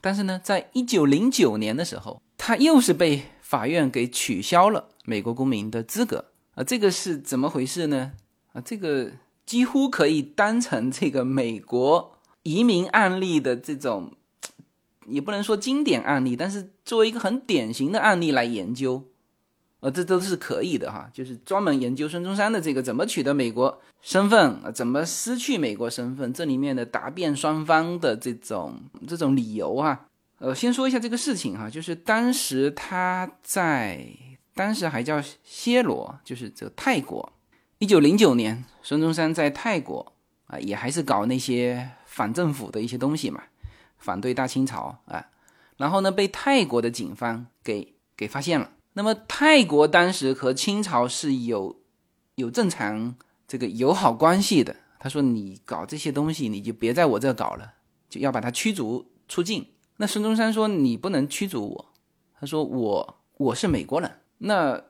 [0.00, 6.32] 但是呢，在一九零九年的时候，他又是被法院给取消了美国公民的资格。
[6.56, 8.12] 啊，这个是怎么回事呢？
[8.54, 9.12] 啊，这个
[9.44, 14.10] 几乎可以当成这个美国移民案例的这种。
[15.06, 19.04] 也不能说经典案例，但是作为一个很典型的案例来研究，
[19.80, 30.06] 呃，这都是可以的哈，就是专门研究孙中山的这个怎么取得美国身份，怎么失去美国身份，这里面的答辩双方的这种这种理由啊。
[30.38, 34.08] 呃，先说一下这个事情哈，就是当时他在
[34.54, 37.30] 当时还叫暹罗，就是这个泰国。
[37.84, 40.14] 一九零九年，孙中山在泰国
[40.46, 43.42] 啊，也还是搞那些反政府的一些东西嘛，
[43.98, 45.26] 反对大清朝啊。
[45.76, 48.70] 然后呢，被泰国的警方给给发现了。
[48.94, 51.78] 那么泰国当时和清朝是有
[52.36, 53.16] 有正常
[53.46, 54.74] 这个友好关系的。
[54.98, 57.74] 他说：“你搞这些东西，你就别在我这搞了，
[58.08, 59.66] 就要把他驱逐出境。”
[59.98, 61.92] 那孙中山说：“你不能驱逐我。”
[62.40, 64.10] 他说：“我我是美国人。”
[64.40, 64.82] 那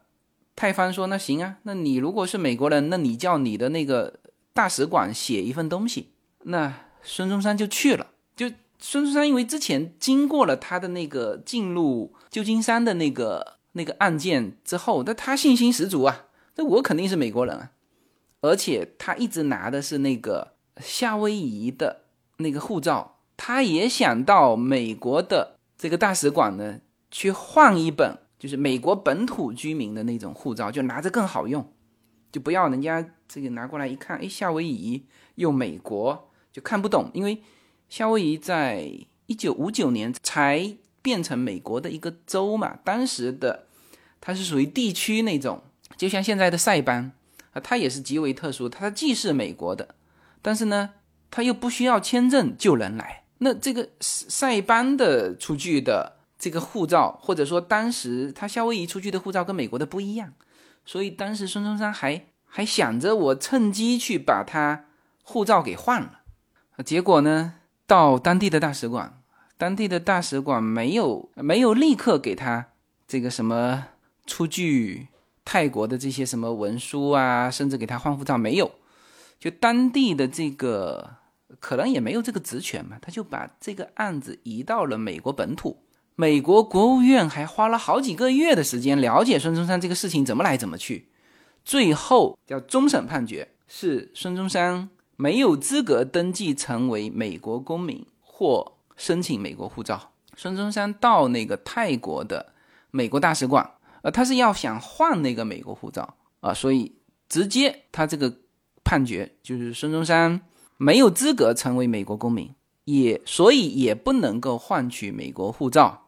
[0.57, 4.21] 泰方说：“那行啊，那你如果是美国人，那你叫你的那个
[4.53, 6.11] 大使馆写一份东西。”
[6.45, 8.09] 那孙中山就去了。
[8.37, 13.55] 就孙中山因为之前经过了他的那个进入旧金山的那个。
[13.77, 16.27] 那个案件之后，那他信心十足啊！
[16.55, 17.73] 那我肯定是美国人啊，
[18.41, 22.03] 而且他一直拿的是那个夏威夷的
[22.37, 26.79] 那个护照，他也想到美国的这个大使馆呢
[27.11, 31.67] 去换一本，就是美国本土居民的那种护照，就拿着更好用，
[32.31, 37.43] 就不要人家这个拿过来一看，哎，夏威夷又美国，就看不懂，因为
[37.89, 38.91] 夏威夷在
[39.25, 40.77] 一九五九年才。
[41.05, 43.67] 变成美国的一个州嘛，当时的
[44.23, 45.63] 它是属于地区那种，
[45.99, 47.13] 就像现在的塞班
[47.53, 49.97] 啊，它也是极为特殊，它既是美国的，
[50.41, 50.95] 但是呢，
[51.31, 53.25] 它又不需要签证就能来。
[53.37, 60.35] 那这个塞班的出具的这个护照，或者说当时他夏威夷出具的护照跟美国的不一样，
[60.85, 64.85] 所以当时孙中山还还想着我趁机去把他
[65.23, 66.21] 护照给换了，
[66.85, 67.55] 结果呢，
[67.87, 69.23] 到当地的大使馆。
[69.57, 72.67] 当地的大使馆没有没有立刻给他
[73.09, 73.87] 这个什么
[74.27, 75.09] 出具
[75.47, 78.71] 泰国的这些什么文书啊，甚至给他换护照没有，
[79.39, 81.15] 就当地的这个
[81.59, 85.81] 可能也没有这个职权嘛，他就把这个案子移到了美国本土。
[86.15, 91.09] 美国国务院还花了好几个月的时间了解孙中山这个事情怎么来怎么去，
[91.65, 98.73] 最后叫终审判决是孙中山没有资格登记成为美国公民或。
[98.97, 102.55] 申请美国护照，孙中山到那个泰国的
[102.93, 103.69] 美国大使馆，
[104.03, 106.15] 呃，他是要想换那个美国护照。
[106.39, 106.95] 啊，所以
[107.29, 108.33] 直接他这个
[108.85, 110.41] 判决就是孙中山
[110.77, 112.55] 没有资格成为美国公民，
[112.85, 116.04] 也所以也不能够换取美国护照，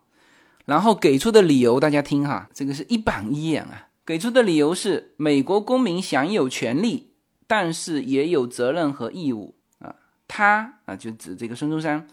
[0.67, 7.13] 然后给出的理由大家听哈，这个是一板一眼啊，给出的理由是美国公民享有权利，
[7.47, 9.97] 但是也有责任和义务啊，
[10.29, 12.07] 他啊就指这个孙中山。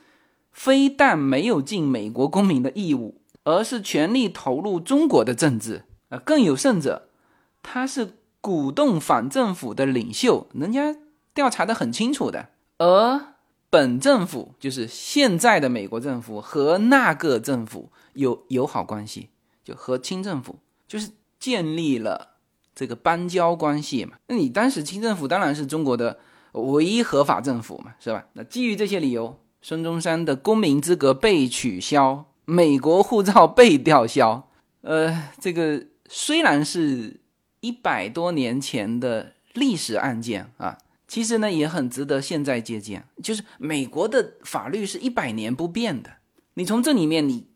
[0.52, 6.20] 非但没有尽美国公民的义务，而是全力投入中国的政治啊！
[6.20, 7.10] 更有甚者，
[7.64, 10.96] 他是鼓动反政府的领袖，人家
[11.34, 12.50] 调查的很清楚的。
[12.78, 13.33] 而
[13.74, 19.30] 本政府就是现在的美国政府和那个政府有友好关系，
[19.64, 21.10] 就和清政府就是
[21.40, 22.36] 建立了
[22.76, 24.18] 这个邦交关系嘛。
[24.28, 26.20] 那你当时清政府当然是中国的
[26.52, 28.28] 唯一合法政府嘛，是吧？
[28.34, 29.40] 那基于这些理由。
[29.66, 34.50] 孙中山的公民资格被取消，美国护照被吊销。
[34.82, 37.22] 呃，这个虽然是
[37.62, 40.78] 一百多年前的历史案件啊，
[41.14, 43.06] 其实呢也很值得现在借鉴。
[43.22, 46.10] 就是美国的法律是一百年不变的，
[46.56, 47.50] 你从这里面你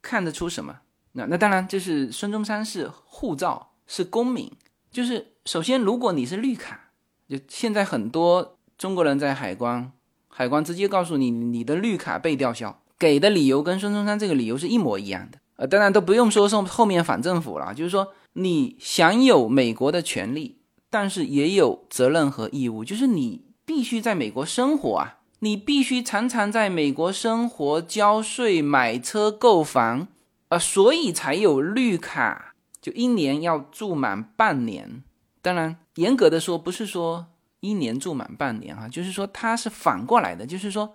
[0.00, 0.78] 看得出什么？
[1.12, 4.50] 那那当然就是孙中山是护照是公民，
[4.90, 6.92] 就是首先如果你是绿卡，
[7.28, 9.92] 就现在很多中国人在海关。
[10.28, 15.38] 海关直接告诉你，你的绿卡被吊销，给的理由跟孙中山这个理由是一模一样的。
[15.56, 20.56] 呃，当然都不用说送后面反政府了，就是说你享有美国的权利，
[20.94, 30.06] 但是也有责任和义务，就是你必须在美国生活啊，你必须常常在美国生活、交税、买车、购房，
[30.50, 35.02] 啊，所以才有绿卡，就一年要住满半年。
[35.42, 37.26] 当然，严格的说，不是说。
[37.58, 40.94] 一年住满半年哈，就是说他是反过来的，就是说，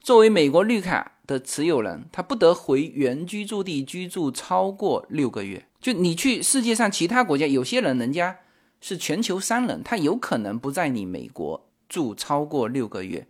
[0.00, 5.66] 作为美国绿卡的持有人，他不得回原居住地居住超过六个月。
[5.80, 8.38] 就你去世界上其他国家，有些人人家
[8.80, 13.26] 是全球商人，他有可能不在你美国住超过六个月，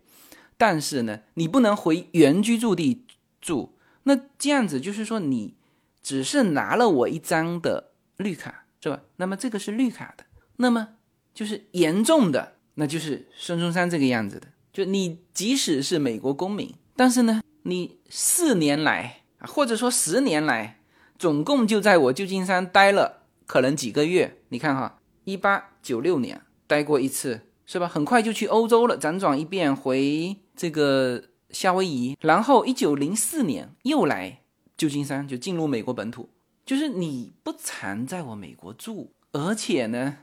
[0.57, 3.05] 但是呢，你不能回原居住地
[3.41, 3.75] 住。
[4.03, 5.55] 那这样子就是说，你
[6.01, 9.01] 只是拿了我一张的绿卡，是吧？
[9.17, 10.23] 那么这个是绿卡的，
[10.57, 10.89] 那么
[11.33, 12.53] 就是严重的。
[12.75, 20.79] 那就是孙中山这个样子的，就你即使是美国公民，但是呢，你四年来，或者说十年来，
[21.17, 24.37] 总共就在我旧金山待了可能几个月。
[24.47, 24.98] 你看哈，
[25.29, 27.87] 一八九六年待过一次，是吧？
[27.87, 34.41] 很快就去欧洲了，辗转一遍回这个夏威夷，然后一九零四年又来
[34.75, 36.29] 旧金山，就进入美国本土。
[36.65, 40.17] 就是你不常在我美国住，而且呢，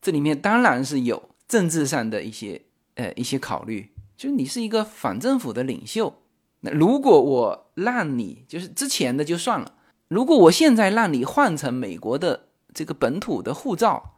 [0.00, 2.62] 这里面当然是有政治上的一些
[2.94, 3.90] 呃一些考虑。
[4.16, 6.22] 就是你是一个反政府的领袖，
[6.60, 9.74] 那如果我让你就是之前的就算了，
[10.08, 14.13] 如果我现在让你换成美国的这个本土的护照，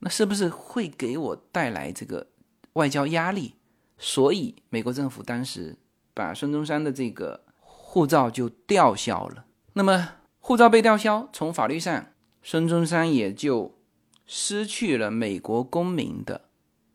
[0.00, 2.26] 那是不是会给我带来这个
[2.74, 3.54] 外交压力？
[3.96, 5.78] 所以美国政府当时
[6.12, 9.44] 把孙中山的这个护照就吊销了。
[9.72, 12.06] 那么护照被吊销，从法律上，
[12.42, 13.78] 孙中山也就
[14.26, 16.48] 失去了美国公民的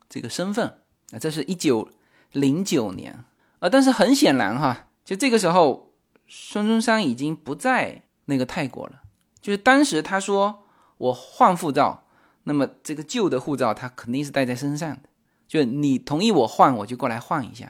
[0.07, 0.81] 这个身份
[1.11, 1.17] 啊。
[1.19, 1.89] 这是一九。
[2.31, 3.23] 零九年，
[3.59, 5.93] 啊，但是很显然哈，就这个时候，
[6.27, 9.03] 孙中山已经不在那个泰国了。
[9.39, 10.65] 就是当时他说
[10.97, 12.04] 我换护照，
[12.45, 15.01] 那么这个旧的护照他肯定是带在身上的。
[15.47, 17.67] 就你同意我换，我就过来换一下；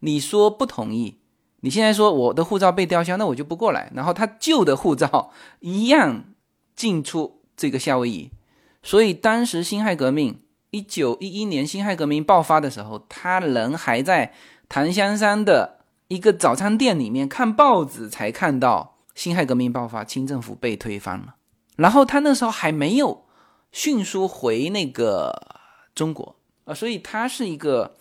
[0.00, 1.18] 你说不同意，
[1.60, 3.90] 你现在说我的护照被吊销，那我就不过来。
[3.94, 6.24] 然后他旧的护照一样
[6.76, 8.30] 进出这个夏威夷，
[8.82, 10.40] 所以当时辛亥革命。
[10.70, 14.34] 一九一一年辛亥革命爆发的时候，他人还在
[14.68, 21.36] 檀香山的一个早餐店里面看报纸，才看到辛亥革命爆发，清政府被推翻了。
[21.76, 23.23] 然后他那时候还没有
[23.74, 25.58] 迅速回那个
[25.96, 27.96] 中国啊，所以他是一个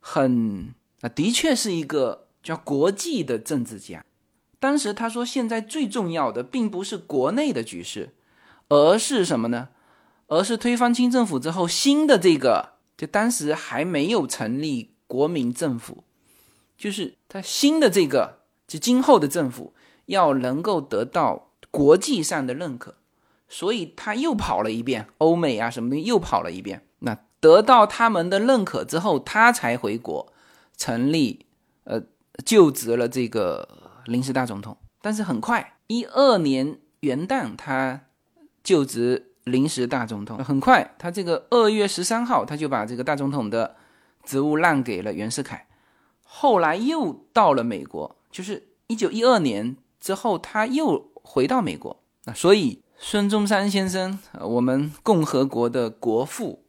[0.00, 4.02] 很啊，的确是一个叫国际的政治家。
[4.58, 8.14] 当时他说，现在最重要的并不是国内的局势，
[8.68, 9.68] 而是什么呢？
[10.28, 16.02] 而是推翻清政府之后，新的这个就当时还没有成立国民政府，
[16.78, 19.74] 就是他新的这个就今后的政府
[20.06, 22.96] 要能够得到国际上的认可，
[23.50, 26.86] 所以他又跑了一遍欧美啊什么的，又跑了一遍。
[27.00, 30.32] 那得到他们的认可之后，他才回国
[30.78, 31.44] 成立，
[31.84, 32.00] 呃，
[32.46, 33.68] 就职了这个
[34.06, 34.78] 临时大总统。
[35.02, 38.06] 但是很快，一二年元旦他
[38.64, 39.26] 就职。
[39.44, 43.74] 临时大总统很快，他这个二月十三号，他就把这个大总统的
[44.22, 45.66] 职务让给了袁世凯。
[46.22, 52.34] 后来又到了美国，就是一九一二年之后，他又回到美国啊。
[52.34, 56.66] 所以孙中山先生，我们共和国的国父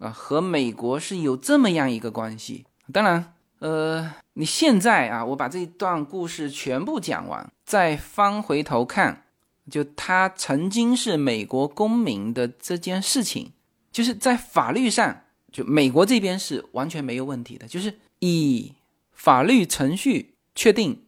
[0.00, 2.66] 啊，和美国是有这么样一个关系。
[2.92, 9.22] 当然，呃，你现在啊，我把这一段故事全部讲完，再翻回头看。
[9.70, 13.52] 就他曾经是美国公民的这件事情，
[13.92, 15.20] 就是在法律上，
[15.52, 18.74] 就美国这边是完全没有问题的，就是以
[19.12, 21.04] 法律程序确定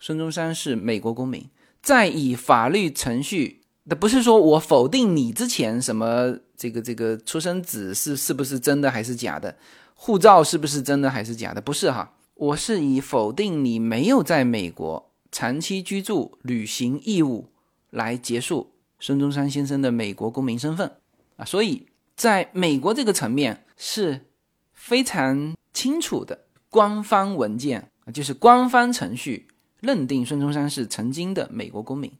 [0.00, 1.48] 孙中山是美国公民，
[1.80, 3.59] 再以法律程序，
[3.90, 9.54] 那不是说我否定你之前什么这个这个出生纸是是不是真的还是假的，
[9.94, 17.48] 护照是不是真的还是假的，不是哈，我是以否定你没有在美国长期居住、履行义务。
[17.92, 18.70] 来结束
[19.00, 20.92] 孙中山先生的美国公民身份
[21.34, 24.26] 啊，所以在美国这个层面是
[24.72, 29.48] 非常清楚的，官方文件啊，就是官方程序
[29.80, 32.12] 认定孙中山是曾经的美国公民。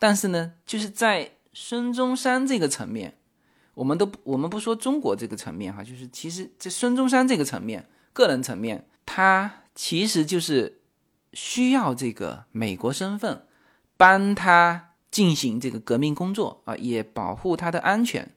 [0.00, 3.16] 但是呢，就是在孙中山这个层面，
[3.74, 10.80] 我们都我们不说中国这个层面哈，就是其实这孙中山这个层面，个人层面，他其实就是
[11.34, 13.46] 需要这个美国身份
[13.96, 14.88] 帮他。
[15.10, 18.30] 进行这个革命工作啊，也保护他的安全，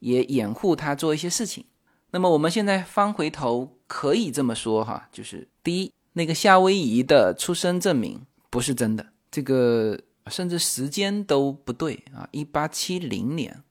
[0.00, 1.64] 也掩护他做一些事情。
[2.10, 9.98] 那么我们现在翻回头可以这么说哈，就是第一，那个夏威夷的出生证明不是真的，这个
[10.28, 13.62] 甚至时间都不对啊，一八七零年，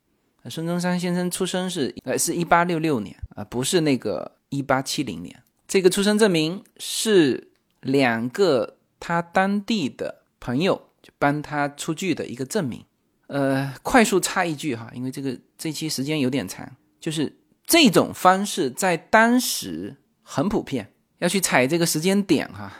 [0.49, 5.43] 孙中山先生出生是呃是一八六六年啊，不是那个一八七零年。
[5.67, 7.51] 这个出生证明是
[7.81, 10.83] 两个他当地的朋友。
[11.17, 12.83] 帮他出具的一个证明，
[13.27, 17.33] 呃，快速插一句哈，因为这个这期时间有点长，就是
[17.65, 22.73] 这种方式在当时很普遍，要去踩这个时间点哈，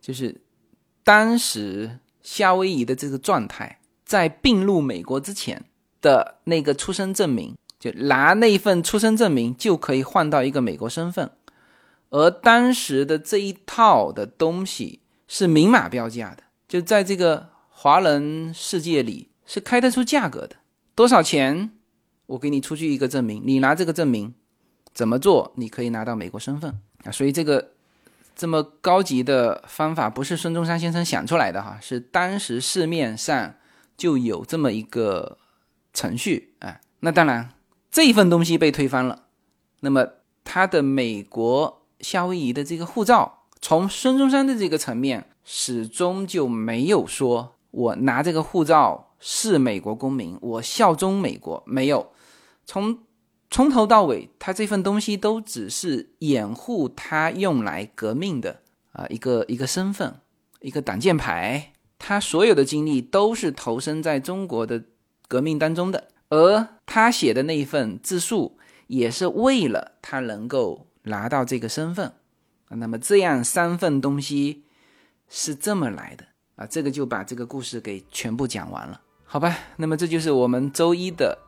[0.00, 0.34] 就是
[1.02, 5.64] 当时夏威夷的这个状态，在并入美国之前
[6.00, 11.30] 的那个出生证明，就拿那份出生证明就可以换到一个美国身份，
[12.10, 14.98] 而当时的这一套的东西
[15.28, 17.54] 是明码标价的，就在这个。
[17.76, 20.56] 华人世界里是开得出价格的，
[20.94, 21.70] 多少钱？
[22.24, 24.32] 我给你出具一个证明，你拿这个证明
[24.94, 25.52] 怎么做？
[25.56, 27.12] 你可以拿到美国身份啊！
[27.12, 27.72] 所以这个
[28.34, 33.54] 这么高级的方法不是孙中山先生想出来的哈，是当时市面上
[33.96, 35.38] 就有这么一个
[35.92, 36.80] 程序啊。
[37.00, 37.50] 那当然，
[37.90, 39.24] 这一份东西被推翻了，
[39.80, 40.06] 那么
[40.42, 52.10] 他的美国夏威夷的这个护照，从孙中山的这个层面，始终就没有说我拿这个护照是美国公民，我效忠美国，没有。
[52.66, 52.98] 从
[53.54, 60.12] 从头到尾，他这份东西都只是掩护他用来革命的啊一个一个身份，
[60.58, 61.72] 一个挡箭牌。
[61.96, 64.82] 他所有的精力都是投身在中国的
[65.28, 72.12] 革命当中的，而他写的那一份自述，也是为了他能够拿到这个身份。
[72.70, 74.64] 那么这样三份东西
[75.28, 76.24] 是这么来的
[76.56, 79.56] 啊，这个就把这个故事给全部讲完了，好吧？
[79.76, 81.38] 那么这就是我们周一的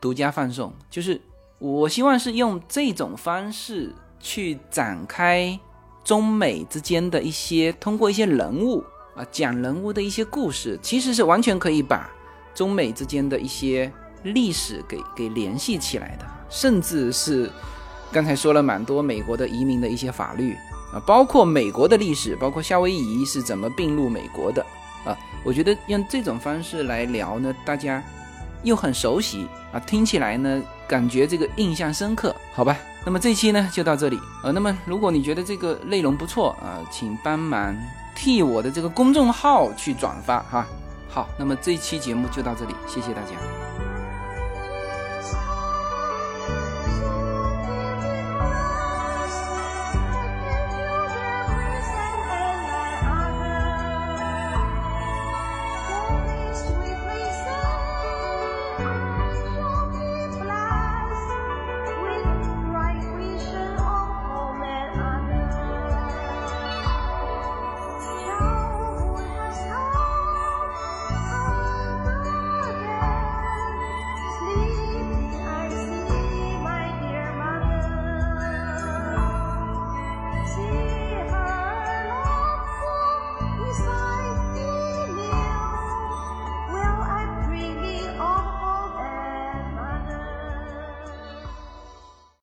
[0.00, 1.20] 独家放送，就是。
[1.60, 5.60] 我希望是用这种方式去展开
[6.02, 8.82] 中美之间的一些，通过一些人物
[9.14, 12.08] 啊讲人物的一些故事，其实是完全可以把
[12.54, 13.92] 中美之间的一些
[14.22, 17.50] 历史给给联系起来的，甚至是
[18.10, 20.54] 刚才说了蛮多美国的移民的一些法律
[20.94, 24.64] 啊，包括美国的历史，包括夏威夷是怎么并入美国的
[25.04, 28.02] 啊，我觉得用这种方式来聊呢，大家
[28.62, 30.62] 又很熟悉啊，听起来呢。
[30.90, 32.76] 感觉这个印象深刻，好吧？
[33.06, 37.76] 那么这期呢就到这里呃，那么如果你觉得这个内容不错啊，请帮忙
[38.12, 40.66] 替我的这个公众号去转发哈。
[41.08, 43.59] 好，那么这期节目就到这里，谢谢大家。